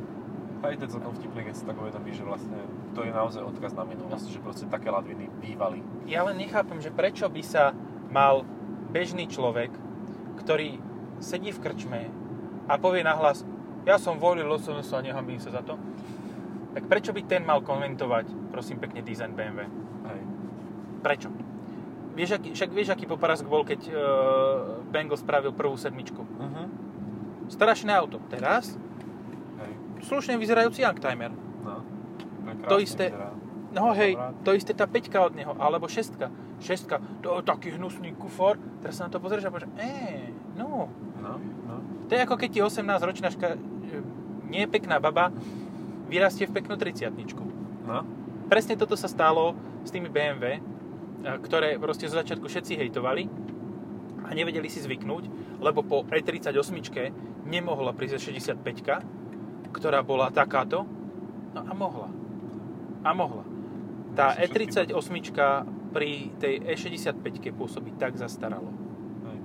Aj 0.60 0.76
to 0.76 0.84
je 0.84 0.92
celkom 0.92 1.16
vtipné, 1.16 1.40
keď 1.48 1.54
si 1.56 1.64
tak 1.64 1.76
uvedomíš, 1.80 2.20
že 2.20 2.24
vlastne 2.28 2.58
to 2.92 3.00
je 3.00 3.12
naozaj 3.12 3.40
odkaz 3.40 3.72
na 3.72 3.84
minulosť, 3.88 4.28
že 4.28 4.44
proste 4.44 4.68
také 4.68 4.92
ladviny 4.92 5.32
bývali. 5.40 5.80
Ja 6.04 6.20
len 6.28 6.36
nechápem, 6.36 6.76
že 6.84 6.92
prečo 6.92 7.32
by 7.32 7.40
sa 7.40 7.72
mal 8.12 8.44
bežný 8.92 9.24
človek, 9.24 9.72
ktorý 10.44 10.76
sedí 11.16 11.48
v 11.48 11.62
krčme 11.64 12.00
a 12.68 12.76
povie 12.76 13.00
nahlas, 13.00 13.40
ja 13.88 13.96
som 13.96 14.20
volil 14.20 14.44
SNS 14.52 14.92
a 14.92 15.00
nehambím 15.00 15.40
sa 15.40 15.48
za 15.48 15.64
to, 15.64 15.80
tak 16.76 16.84
prečo 16.86 17.16
by 17.16 17.24
ten 17.24 17.42
mal 17.42 17.64
komentovať, 17.64 18.52
prosím 18.52 18.78
pekne, 18.78 19.00
design 19.00 19.32
BMW? 19.32 19.64
Hej. 20.06 20.20
Prečo? 21.00 21.28
Vieš, 22.14 22.36
aký, 22.36 22.48
však 22.52 22.70
vieš, 22.74 22.88
aký 22.92 23.08
poparask 23.08 23.46
bol, 23.48 23.64
keď 23.64 23.80
uh, 23.88 23.96
Bengal 24.92 25.16
spravil 25.16 25.56
prvú 25.56 25.78
sedmičku. 25.78 26.20
Uh-huh. 26.20 26.66
Strašné 27.48 27.94
auto. 27.96 28.20
Teraz 28.28 28.76
Hej. 28.76 28.89
Slušne 30.10 30.34
vyzerajúci 30.36 30.82
Youngtimer. 30.82 31.30
No. 31.62 31.86
To 32.66 32.76
krásne 32.76 32.82
isté- 32.82 33.10
vyzerá. 33.14 33.30
No 33.70 33.94
hej, 33.94 34.18
to 34.42 34.50
isté 34.50 34.74
tá 34.74 34.90
5 34.90 35.30
od 35.30 35.34
neho, 35.38 35.54
alebo 35.54 35.86
6 35.86 36.18
Šestka, 36.60 36.98
to 37.22 37.40
je 37.40 37.46
taký 37.46 37.72
hnusný 37.72 38.12
kufor. 38.18 38.58
Teraz 38.82 38.98
sa 39.00 39.06
na 39.06 39.10
to 39.14 39.22
pozrieš 39.22 39.46
a 39.46 39.54
povieš, 39.54 39.70
eh, 39.80 40.28
no, 40.58 40.90
No, 41.20 41.36
no. 41.38 41.74
To 42.08 42.12
je 42.16 42.20
ako 42.20 42.36
keď 42.36 42.48
ti 42.50 42.60
18-ročná 42.60 43.28
ška... 43.30 43.60
nie 44.48 44.64
pekná 44.66 44.98
baba 44.98 45.30
vyrastie 46.08 46.48
v 46.48 46.56
peknú 46.56 46.74
30 46.74 47.12
No, 47.86 48.02
Presne 48.50 48.74
toto 48.74 48.98
sa 48.98 49.06
stalo 49.06 49.54
s 49.86 49.94
tými 49.94 50.10
BMW, 50.10 50.58
eh, 50.58 50.60
ktoré 51.40 51.78
proste 51.78 52.10
zo 52.10 52.18
začiatku 52.18 52.50
všetci 52.50 52.76
hejtovali 52.76 53.30
a 54.26 54.34
nevedeli 54.34 54.68
si 54.68 54.82
zvyknúť, 54.82 55.56
lebo 55.62 55.80
po 55.80 56.04
E38 56.10 56.50
nemohla 57.46 57.94
prísť 57.94 58.20
65 58.20 58.60
ktorá 59.70 60.00
bola 60.00 60.28
takáto, 60.28 60.84
no 61.50 61.60
a 61.60 61.72
mohla. 61.72 62.08
A 63.00 63.10
mohla. 63.10 63.44
Tá 64.12 64.34
Asi 64.34 64.46
všetky 64.46 64.90
E38 64.90 65.30
pri 65.90 66.10
tej 66.36 66.54
E65 66.68 67.24
pôsobí 67.52 67.94
tak 67.94 68.14
zastaralo. 68.14 68.70
hej. 69.24 69.38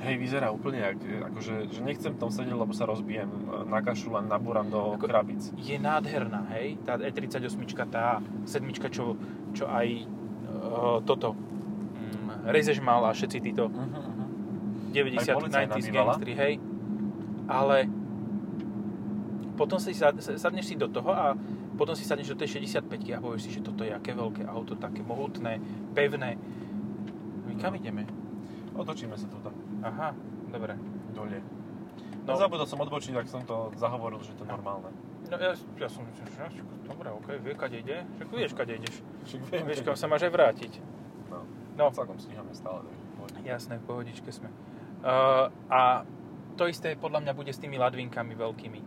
Hej, 0.00 0.14
vyzerá 0.16 0.48
úplne 0.48 0.78
jak, 0.80 0.98
akože, 1.28 1.54
že 1.68 1.80
nechcem 1.82 2.10
v 2.10 2.18
tom 2.18 2.30
sedieť, 2.30 2.54
lebo 2.54 2.70
sa 2.70 2.84
rozbijem 2.84 3.26
na 3.66 3.78
kašu, 3.78 4.10
len 4.10 4.26
nabúram 4.26 4.66
do 4.66 4.94
Ako- 4.94 5.02
krabic. 5.02 5.42
je 5.52 5.76
nádherná, 5.76 6.46
hej, 6.52 6.78
tá 6.82 6.94
E38, 6.96 7.58
tá 7.84 8.18
sedmička, 8.44 8.86
čo, 8.88 9.18
čo 9.52 9.66
aj 9.66 9.86
uh, 10.46 10.98
toto 11.02 11.34
um, 11.34 12.30
Rezeš 12.44 12.78
mal 12.78 13.02
a 13.02 13.12
všetci 13.12 13.38
títo 13.40 13.66
Uh-huh, 13.66 13.82
uh-huh. 13.84 14.26
90 14.88 15.20
Aj 15.20 15.36
policajná 15.36 15.74
90s 15.74 15.84
bývala. 15.84 16.06
gangstri, 16.08 16.32
hej. 16.32 16.54
Ale 17.44 17.76
potom 19.58 19.82
si 19.82 19.90
sad, 19.90 20.14
sadneš 20.22 20.70
si 20.70 20.74
do 20.78 20.86
toho 20.86 21.10
a 21.10 21.34
potom 21.74 21.98
si 21.98 22.06
sadneš 22.06 22.32
do 22.32 22.38
tej 22.38 22.62
65 22.62 22.86
a 23.12 23.18
povieš 23.18 23.42
si, 23.42 23.50
že 23.50 23.60
toto 23.60 23.82
je 23.82 23.90
aké 23.90 24.14
veľké 24.14 24.46
auto, 24.46 24.78
také 24.78 25.02
mohutné, 25.02 25.58
pevné. 25.98 26.38
My 27.50 27.54
kam 27.58 27.74
ideme? 27.74 28.06
Otočíme 28.78 29.18
sa 29.18 29.26
tu 29.26 29.36
Aha, 29.82 30.14
dobre. 30.54 30.78
dole. 31.10 31.42
No. 32.22 32.36
No. 32.36 32.38
Zabudol 32.38 32.68
som 32.68 32.78
odbočiť, 32.84 33.16
tak 33.16 33.26
som 33.26 33.42
to 33.42 33.72
zahovoril, 33.74 34.20
že 34.22 34.36
to 34.38 34.44
je 34.44 34.52
normálne. 34.52 34.92
No 35.28 35.36
ja, 35.36 35.52
ja 35.56 35.88
som 35.88 36.04
že 36.14 36.62
dobre, 36.84 37.08
okej, 37.08 37.36
vie, 37.40 37.54
kade 37.56 37.76
ide. 37.80 38.04
Však 38.16 38.28
vieš, 38.32 38.52
kade 38.56 38.72
ideš. 38.76 39.00
Však 39.28 39.40
viem, 39.48 39.64
Vieš, 39.68 39.80
kam 39.84 39.96
sa 39.96 40.06
máš 40.08 40.28
aj 40.28 40.32
vrátiť. 40.32 40.72
No, 41.28 41.44
No, 41.76 41.84
celkom 41.92 42.16
stíhame 42.20 42.52
stále. 42.52 42.84
takže 43.16 43.44
jasné, 43.44 43.80
v 43.80 43.84
pohodičke 43.84 44.28
sme. 44.32 44.48
Uh, 45.00 45.48
a 45.72 46.04
to 46.58 46.66
isté 46.66 46.96
podľa 46.98 47.22
mňa 47.22 47.32
bude 47.32 47.52
s 47.52 47.60
tými 47.60 47.78
ladvinkami 47.78 48.34
veľkými. 48.34 48.80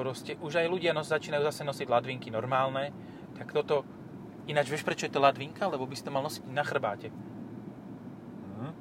Proste 0.00 0.32
už 0.40 0.64
aj 0.64 0.72
ľudia 0.72 0.96
nos, 0.96 1.12
začínajú 1.12 1.44
zase 1.44 1.60
nosiť 1.60 1.84
ladvinky 1.92 2.32
normálne, 2.32 2.88
tak 3.36 3.52
toto... 3.52 3.84
Ináč 4.48 4.72
vieš, 4.72 4.80
prečo 4.80 5.04
je 5.04 5.12
to 5.12 5.20
ladvinka? 5.20 5.68
Lebo 5.68 5.84
by 5.84 5.92
si 5.92 6.00
to 6.00 6.08
mal 6.08 6.24
nosiť 6.24 6.40
na 6.48 6.64
chrbáte. 6.64 7.12
Mhm. 8.56 8.72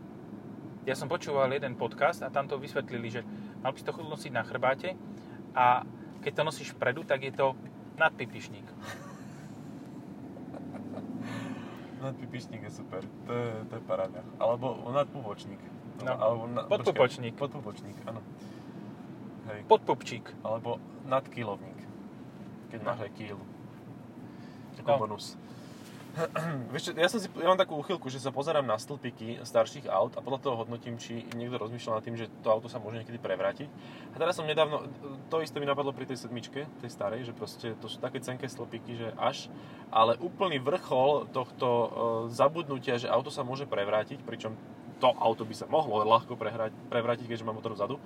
Ja 0.88 0.96
som 0.96 1.12
počúval 1.12 1.52
jeden 1.52 1.76
podcast 1.76 2.24
a 2.24 2.32
tam 2.32 2.48
to 2.48 2.56
vysvetlili, 2.56 3.12
že 3.12 3.28
mal 3.60 3.76
by 3.76 3.78
si 3.78 3.84
to 3.84 3.92
nosiť 3.92 4.32
na 4.32 4.48
chrbáte 4.48 4.96
a 5.52 5.84
keď 6.24 6.40
to 6.40 6.48
nosíš 6.48 6.72
vpredu, 6.80 7.04
tak 7.04 7.20
je 7.28 7.36
to 7.36 7.52
nadpipišník. 8.00 8.64
Nadpipišník 12.00 12.64
je 12.64 12.72
super, 12.72 13.04
to 13.28 13.34
je, 13.36 13.52
to 13.68 13.74
je 13.76 13.84
paráda. 13.84 14.24
Alebo 14.40 14.88
nadpupočník. 14.88 15.60
No. 16.00 16.16
Alebo 16.16 16.48
na, 16.48 16.64
Podpupočník. 16.64 17.36
Počkaj, 17.36 17.60
podpupočník, 17.60 17.98
áno. 18.08 18.24
Hej. 19.50 19.66
Podpupčík. 19.66 20.26
Alebo 20.46 20.78
nadkilovník. 21.10 21.80
Keď 22.70 22.80
máš 22.86 23.00
aj 23.10 23.12
kýlu. 23.18 23.44
Ako 24.80 24.90
No. 24.96 24.98
bonus. 24.98 25.36
Vieš 26.74 26.98
ja, 26.98 27.06
som 27.06 27.22
si, 27.22 27.30
ja 27.38 27.48
mám 27.48 27.60
takú 27.60 27.78
uchylku, 27.78 28.10
že 28.10 28.18
sa 28.18 28.34
pozerám 28.34 28.66
na 28.66 28.82
stĺpiky 28.82 29.46
starších 29.46 29.86
aut 29.88 30.18
a 30.18 30.24
podľa 30.26 30.42
toho 30.42 30.56
hodnotím, 30.66 30.98
či 30.98 31.22
niekto 31.38 31.62
rozmýšľa 31.62 32.02
nad 32.02 32.04
tým, 32.04 32.18
že 32.18 32.26
to 32.42 32.50
auto 32.50 32.66
sa 32.66 32.82
môže 32.82 32.98
niekedy 32.98 33.22
prevrátiť. 33.22 33.70
A 34.12 34.16
teraz 34.18 34.34
som 34.34 34.50
nedávno, 34.50 34.90
to 35.30 35.46
isté 35.46 35.62
mi 35.62 35.70
napadlo 35.70 35.94
pri 35.94 36.10
tej 36.10 36.26
sedmičke, 36.26 36.66
tej 36.82 36.90
starej, 36.90 37.30
že 37.30 37.34
proste 37.38 37.78
to 37.78 37.86
sú 37.86 38.02
také 38.02 38.20
cenké 38.20 38.50
stĺpiky, 38.50 38.98
že 38.98 39.08
až, 39.22 39.54
ale 39.94 40.18
úplný 40.18 40.58
vrchol 40.58 41.30
tohto 41.30 41.68
e, 41.70 41.88
zabudnutia, 42.34 42.98
že 42.98 43.12
auto 43.12 43.30
sa 43.30 43.46
môže 43.46 43.70
prevrátiť, 43.70 44.26
pričom 44.26 44.58
to 45.00 45.10
auto 45.16 45.48
by 45.48 45.56
sa 45.56 45.66
mohlo 45.72 46.04
ľahko 46.04 46.36
prehrať, 46.36 46.76
prevrátiť, 46.92 47.26
keďže 47.26 47.48
má 47.48 47.56
motor 47.56 47.74
vzadu, 47.74 47.96
e, 47.98 48.02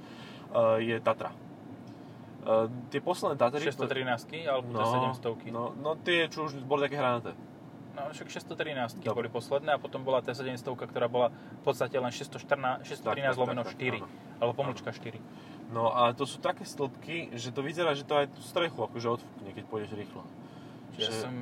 je 0.86 0.96
Tatra. 1.02 1.34
E, 1.34 2.70
tie 2.94 3.02
posledné 3.02 3.36
Tatry... 3.36 3.66
613 3.66 4.48
alebo 4.48 4.70
no, 4.70 5.14
700 5.18 5.50
No, 5.50 5.74
no 5.74 5.98
tie, 5.98 6.30
čo 6.30 6.46
už 6.46 6.62
boli 6.64 6.86
také 6.86 7.02
hraнаté. 7.02 7.34
No 7.94 8.10
však 8.10 8.26
613 8.30 9.06
Dobre. 9.06 9.26
boli 9.26 9.30
posledné 9.30 9.78
a 9.78 9.80
potom 9.82 10.02
bola 10.02 10.18
tá 10.26 10.34
700, 10.34 10.66
ktorá 10.66 11.06
bola 11.06 11.30
v 11.30 11.62
podstate 11.62 11.94
len 11.94 12.10
614, 12.10 12.90
613 12.90 13.06
Tak, 13.06 13.14
tak, 13.14 13.38
lomeno 13.38 13.62
tak, 13.62 13.78
tak, 13.78 13.86
4, 13.86 14.02
áno. 14.02 14.08
alebo 14.42 14.52
pomlčka 14.58 14.90
4. 14.90 15.22
No 15.74 15.94
a 15.94 16.14
to 16.14 16.26
sú 16.26 16.42
také 16.42 16.66
stĺpky, 16.66 17.34
že 17.38 17.54
to 17.54 17.62
vyzerá, 17.62 17.94
že 17.94 18.06
to 18.06 18.18
aj 18.18 18.34
tú 18.34 18.42
strechu 18.42 18.82
akože 18.82 19.22
odfúkne, 19.22 19.50
keď 19.54 19.64
pôjdeš 19.70 19.94
rýchlo. 19.94 20.22
Ja 20.98 21.10
Že 21.10 21.12
som, 21.22 21.34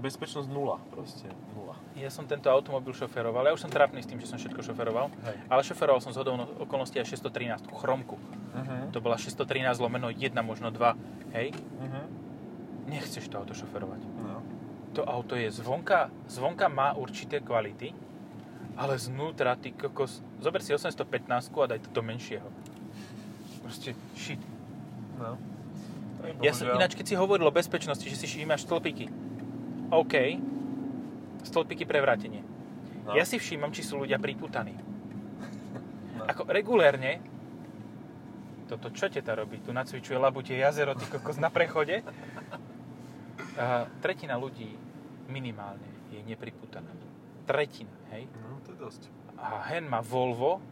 Bezpečnosť 0.00 0.48
nula, 0.48 0.80
proste 0.88 1.28
nula. 1.52 1.76
ja 1.92 2.08
som 2.08 2.24
tento 2.24 2.48
automobil 2.48 2.96
šoferoval, 2.96 3.44
ja 3.44 3.52
už 3.52 3.68
som 3.68 3.68
trápny 3.68 4.00
s 4.00 4.08
tým, 4.08 4.16
že 4.16 4.32
som 4.32 4.40
všetko 4.40 4.64
šoferoval, 4.64 5.12
Hej. 5.12 5.36
ale 5.52 5.60
šoferoval 5.60 6.00
som 6.00 6.16
z 6.16 6.24
hodou 6.24 6.40
okolností 6.64 6.96
aj 6.96 7.20
613, 7.20 7.68
chromku. 7.68 8.16
Uh-huh. 8.16 8.88
To 8.96 9.04
bola 9.04 9.20
613 9.20 9.76
lomeno 9.76 10.08
1, 10.08 10.32
možno 10.40 10.72
2, 10.72 11.36
hej? 11.36 11.52
Uh-huh. 11.52 12.04
Nechceš 12.88 13.28
to 13.28 13.44
auto 13.44 13.52
šoferovať. 13.52 14.00
No. 14.24 14.40
To 14.96 15.04
auto 15.04 15.36
je 15.36 15.52
zvonka, 15.52 16.08
zvonka 16.32 16.72
má 16.72 16.96
určité 16.96 17.44
kvality, 17.44 17.92
ale 18.80 18.96
znútra, 18.96 19.52
ty 19.60 19.76
kokos, 19.76 20.24
zober 20.40 20.64
si 20.64 20.72
815 20.72 21.28
a 21.52 21.66
daj 21.76 21.84
to 21.84 21.92
do 21.92 22.00
menšieho. 22.00 22.48
Proste 23.60 23.92
shit. 24.16 24.40
no. 25.20 25.36
Ja 26.44 26.52
som, 26.52 26.68
ináč, 26.68 26.96
keď 26.96 27.06
si 27.06 27.14
hovoril 27.16 27.48
o 27.48 27.52
bezpečnosti, 27.52 28.04
že 28.04 28.16
si 28.16 28.26
všímaš 28.28 28.68
stĺpiky. 28.68 29.08
OK, 29.90 30.14
stĺpiky 31.42 31.82
pre 31.82 31.98
vrátenie. 31.98 32.46
No. 33.02 33.18
Ja 33.18 33.26
si 33.26 33.42
všímam, 33.42 33.74
či 33.74 33.82
sú 33.82 33.98
ľudia 33.98 34.22
priputaní. 34.22 34.78
No. 36.14 36.22
Ako 36.30 36.46
regulérne, 36.46 37.18
toto 38.70 38.94
čo 38.94 39.10
teta 39.10 39.34
robí? 39.34 39.58
Tu 39.58 39.74
nacvičuje 39.74 40.14
labutie 40.14 40.62
jazero, 40.62 40.94
ty 40.94 41.02
kokos 41.10 41.42
na 41.42 41.50
prechode. 41.50 42.06
A 43.58 43.90
tretina 43.98 44.38
ľudí 44.38 44.78
minimálne 45.26 45.90
je 46.14 46.22
nepriputaná. 46.22 46.94
Tretina, 47.50 47.90
hej? 48.14 48.30
No, 48.46 48.62
to 48.62 48.70
je 48.70 48.78
dosť. 48.78 49.02
A 49.34 49.58
hen 49.74 49.90
má 49.90 49.98
Volvo, 50.06 50.62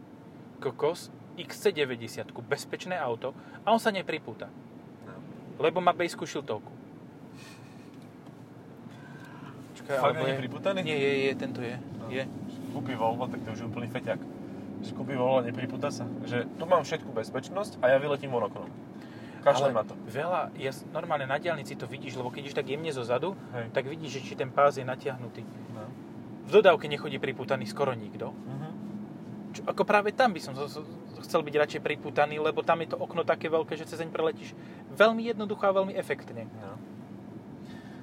kokos, 0.63 1.11
XC90, 1.35 2.31
bezpečné 2.47 2.95
auto 2.95 3.35
a 3.67 3.75
on 3.75 3.83
sa 3.83 3.91
nepripúta. 3.91 4.47
No. 5.03 5.19
Lebo 5.59 5.83
má 5.83 5.91
bejskú 5.91 6.23
šiltovku. 6.23 6.78
Čakaj, 9.89 10.05
Fakt 10.05 10.21
je 10.21 10.29
je- 10.29 10.41
priputaný? 10.45 10.79
Nie, 10.85 10.97
je, 11.01 11.11
je, 11.25 11.31
tento 11.33 11.59
je. 11.65 11.73
No. 11.97 12.13
Je. 12.13 12.23
Kúpi 12.69 12.93
Volvo, 12.93 13.25
tak 13.25 13.41
to 13.41 13.57
už 13.57 13.59
je 13.59 13.65
úplný 13.65 13.89
feťak. 13.89 14.21
Že 14.85 14.91
kúpi 14.93 15.17
Volvo, 15.17 15.41
nepripúta 15.41 15.89
sa. 15.89 16.05
Že 16.29 16.45
tu 16.61 16.63
mám 16.69 16.85
všetku 16.85 17.09
bezpečnosť 17.09 17.81
a 17.81 17.89
ja 17.89 17.97
vyletím 17.97 18.29
von 18.29 18.45
oknom. 18.45 18.69
Kašlem 19.41 19.73
na 19.73 19.87
to. 19.87 19.97
veľa, 20.05 20.51
ja, 20.59 20.69
normálne 20.93 21.25
na 21.25 21.41
diálnici 21.41 21.73
to 21.73 21.87
vidíš, 21.89 22.19
lebo 22.19 22.29
keď 22.29 22.51
ideš 22.51 22.59
tak 22.59 22.69
jemne 22.69 22.91
zo 22.91 23.07
zadu, 23.07 23.33
Hej. 23.55 23.71
tak 23.71 23.87
vidíš, 23.87 24.19
že 24.19 24.21
či 24.21 24.33
ten 24.35 24.51
pás 24.51 24.75
je 24.77 24.83
natiahnutý. 24.83 25.41
No. 25.73 25.87
V 26.45 26.49
dodávke 26.59 26.85
nechodí 26.91 27.17
priputaný 27.23 27.63
skoro 27.65 27.95
nikto. 27.95 28.35
Uh-huh. 28.35 28.71
Čo, 29.55 29.63
ako 29.63 29.87
práve 29.87 30.11
tam 30.11 30.35
by 30.35 30.43
som 30.43 30.53
chcel 31.23 31.41
byť 31.41 31.55
radšej 31.55 31.81
priputaný, 31.81 32.37
lebo 32.37 32.61
tam 32.67 32.83
je 32.83 32.91
to 32.93 32.97
okno 32.99 33.23
také 33.23 33.47
veľké, 33.47 33.79
že 33.79 33.87
cez 33.87 34.03
deň 34.03 34.11
preletíš 34.11 34.53
veľmi 34.93 35.23
jednoducho 35.31 35.65
a 35.65 35.71
veľmi 35.71 35.95
efektne. 35.95 36.45
No. 36.59 36.75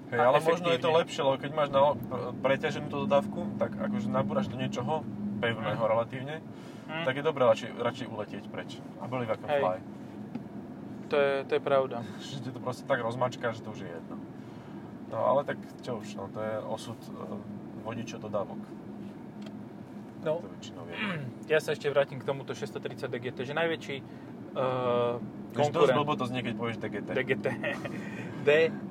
Hej, 0.07 0.21
ale 0.23 0.38
možno 0.38 0.71
je 0.71 0.79
to 0.79 0.90
lepšie, 0.92 1.21
lebo 1.21 1.37
keď 1.37 1.51
máš 1.51 1.69
na, 1.75 1.99
preťaženú 2.38 2.87
tú 2.87 2.97
dodávku, 3.05 3.51
tak 3.59 3.75
akože 3.75 4.07
nabúraš 4.07 4.47
do 4.47 4.55
niečoho 4.55 5.03
pevného 5.42 5.83
Mhm. 5.83 5.90
relatívne, 5.90 6.37
Hm, 6.87 7.03
tak 7.03 7.14
je 7.19 7.23
dobré 7.23 7.42
radšej, 7.42 7.71
radšej 7.75 8.07
uletieť 8.07 8.45
preč. 8.47 8.79
A 9.03 9.11
boli 9.11 9.27
can 9.27 9.51
Hej. 9.51 9.61
fly. 9.61 9.79
to, 11.07 11.16
je, 11.19 11.33
to 11.45 11.53
je 11.59 11.62
pravda. 11.62 11.97
Že 12.23 12.55
to 12.55 12.61
proste 12.62 12.85
tak 12.87 13.03
rozmačká, 13.03 13.51
že 13.51 13.62
to 13.62 13.71
už 13.71 13.83
je 13.83 13.90
jedno. 13.90 14.16
No 15.07 15.19
ale 15.23 15.42
tak 15.42 15.59
čo 15.83 16.03
už, 16.03 16.14
no 16.14 16.27
to 16.31 16.38
je 16.38 16.55
osud 16.66 16.99
uh, 17.11 17.38
vodiča 17.83 18.19
dodávok. 18.19 18.59
No, 20.27 20.42
To 20.42 20.51
väčšinou 20.51 20.83
je. 20.87 20.95
ja 21.55 21.59
sa 21.62 21.71
ešte 21.71 21.87
vrátim 21.87 22.19
k 22.19 22.27
tomuto 22.27 22.55
630 22.55 23.07
DGT, 23.07 23.38
že 23.42 23.55
najväčší 23.55 23.97
uh, 23.99 25.19
Už 25.55 25.55
dosť 25.55 25.71
konkurent 25.71 25.95
blbo 25.95 26.14
to 26.14 26.27
znie, 26.27 26.42
keď 26.42 26.55
povieš 26.55 26.77
DGT. 26.83 27.09
DGT. 27.14 27.47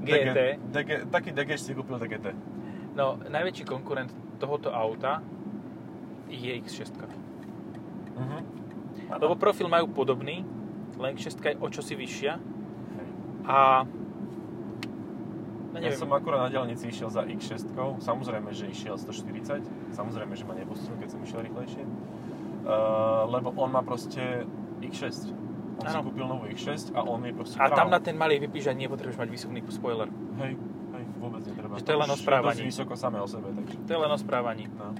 DGT. 0.03 0.39
DG, 0.71 0.89
taký 1.07 1.29
DG 1.31 1.49
si 1.55 1.71
kúpil 1.71 1.95
DGT. 1.95 2.35
No, 2.95 3.19
najväčší 3.19 3.63
konkurent 3.67 4.11
tohoto 4.39 4.71
auta 4.71 5.23
je 6.31 6.51
X6. 6.59 6.91
Mhm. 8.15 8.39
Lebo 9.05 9.35
profil 9.37 9.67
majú 9.69 9.91
podobný, 9.91 10.41
len 10.97 11.13
X6 11.15 11.35
je 11.43 11.59
o 11.59 11.67
čosi 11.69 11.93
vyššia 11.93 12.33
Hej. 12.39 13.07
a 13.45 13.57
no, 13.85 15.77
Ja 15.77 15.91
neviem, 15.91 15.99
som 15.99 16.09
akurát 16.15 16.47
na 16.47 16.49
diálnici 16.49 16.87
išiel 16.87 17.11
za 17.11 17.27
X6, 17.27 17.75
samozrejme, 17.99 18.49
že 18.55 18.71
išiel 18.71 18.95
140, 18.95 19.91
samozrejme, 19.91 20.33
že 20.33 20.43
ma 20.47 20.55
neposunul, 20.55 20.95
keď 21.03 21.09
som 21.11 21.19
išiel 21.21 21.43
rýchlejšie. 21.43 21.83
Uh, 22.65 23.27
lebo 23.29 23.53
on 23.59 23.69
má 23.75 23.85
proste 23.85 24.47
X6. 24.81 25.44
On 25.75 25.83
si 25.83 25.91
Áno. 25.91 26.03
kúpil 26.03 26.25
novú 26.25 26.43
X6 26.47 26.91
a 26.91 27.01
on 27.01 27.19
je 27.19 27.31
proste 27.31 27.55
A 27.55 27.67
tam 27.69 27.87
na 27.87 27.99
ten 27.99 28.13
malý 28.13 28.39
vypíš, 28.39 28.63
že 28.65 28.73
nepotrebuješ 28.73 29.17
mať 29.17 29.29
vysokný 29.29 29.59
spoiler. 29.67 30.07
Hej, 30.37 30.55
hej, 30.55 31.03
vôbec 31.17 31.41
netreba. 31.41 31.73
Že 31.73 31.83
to 31.83 31.91
je 31.91 31.99
len 31.99 32.09
o 32.09 32.17
správaní. 32.17 32.55
dosť 32.57 32.69
vysoko 32.69 32.93
samé 32.93 33.17
o 33.17 33.27
sebe, 33.27 33.47
takže... 33.51 33.75
To 33.77 33.91
je 33.91 33.99
len 33.99 34.07
o 34.07 34.17
správaní. 34.17 34.65
No. 34.69 34.95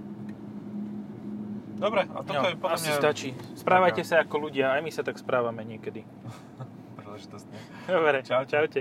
Dobre, 1.77 2.01
a 2.05 2.19
toto 2.21 2.33
No, 2.33 2.43
je 2.45 2.55
podľa 2.55 2.75
asi 2.77 2.87
mňa 2.87 2.95
stačí. 2.97 3.29
Správajte 3.53 4.01
taká- 4.01 4.09
sa 4.09 4.23
ako 4.23 4.35
ľudia, 4.41 4.65
aj 4.69 4.81
my 4.81 4.91
sa 4.91 5.01
tak 5.01 5.15
správame 5.15 5.61
niekedy. 5.61 6.07
príležitostne. 6.97 7.55
Dobre, 7.85 8.17
Čaute. 8.21 8.47
čaute. 8.49 8.79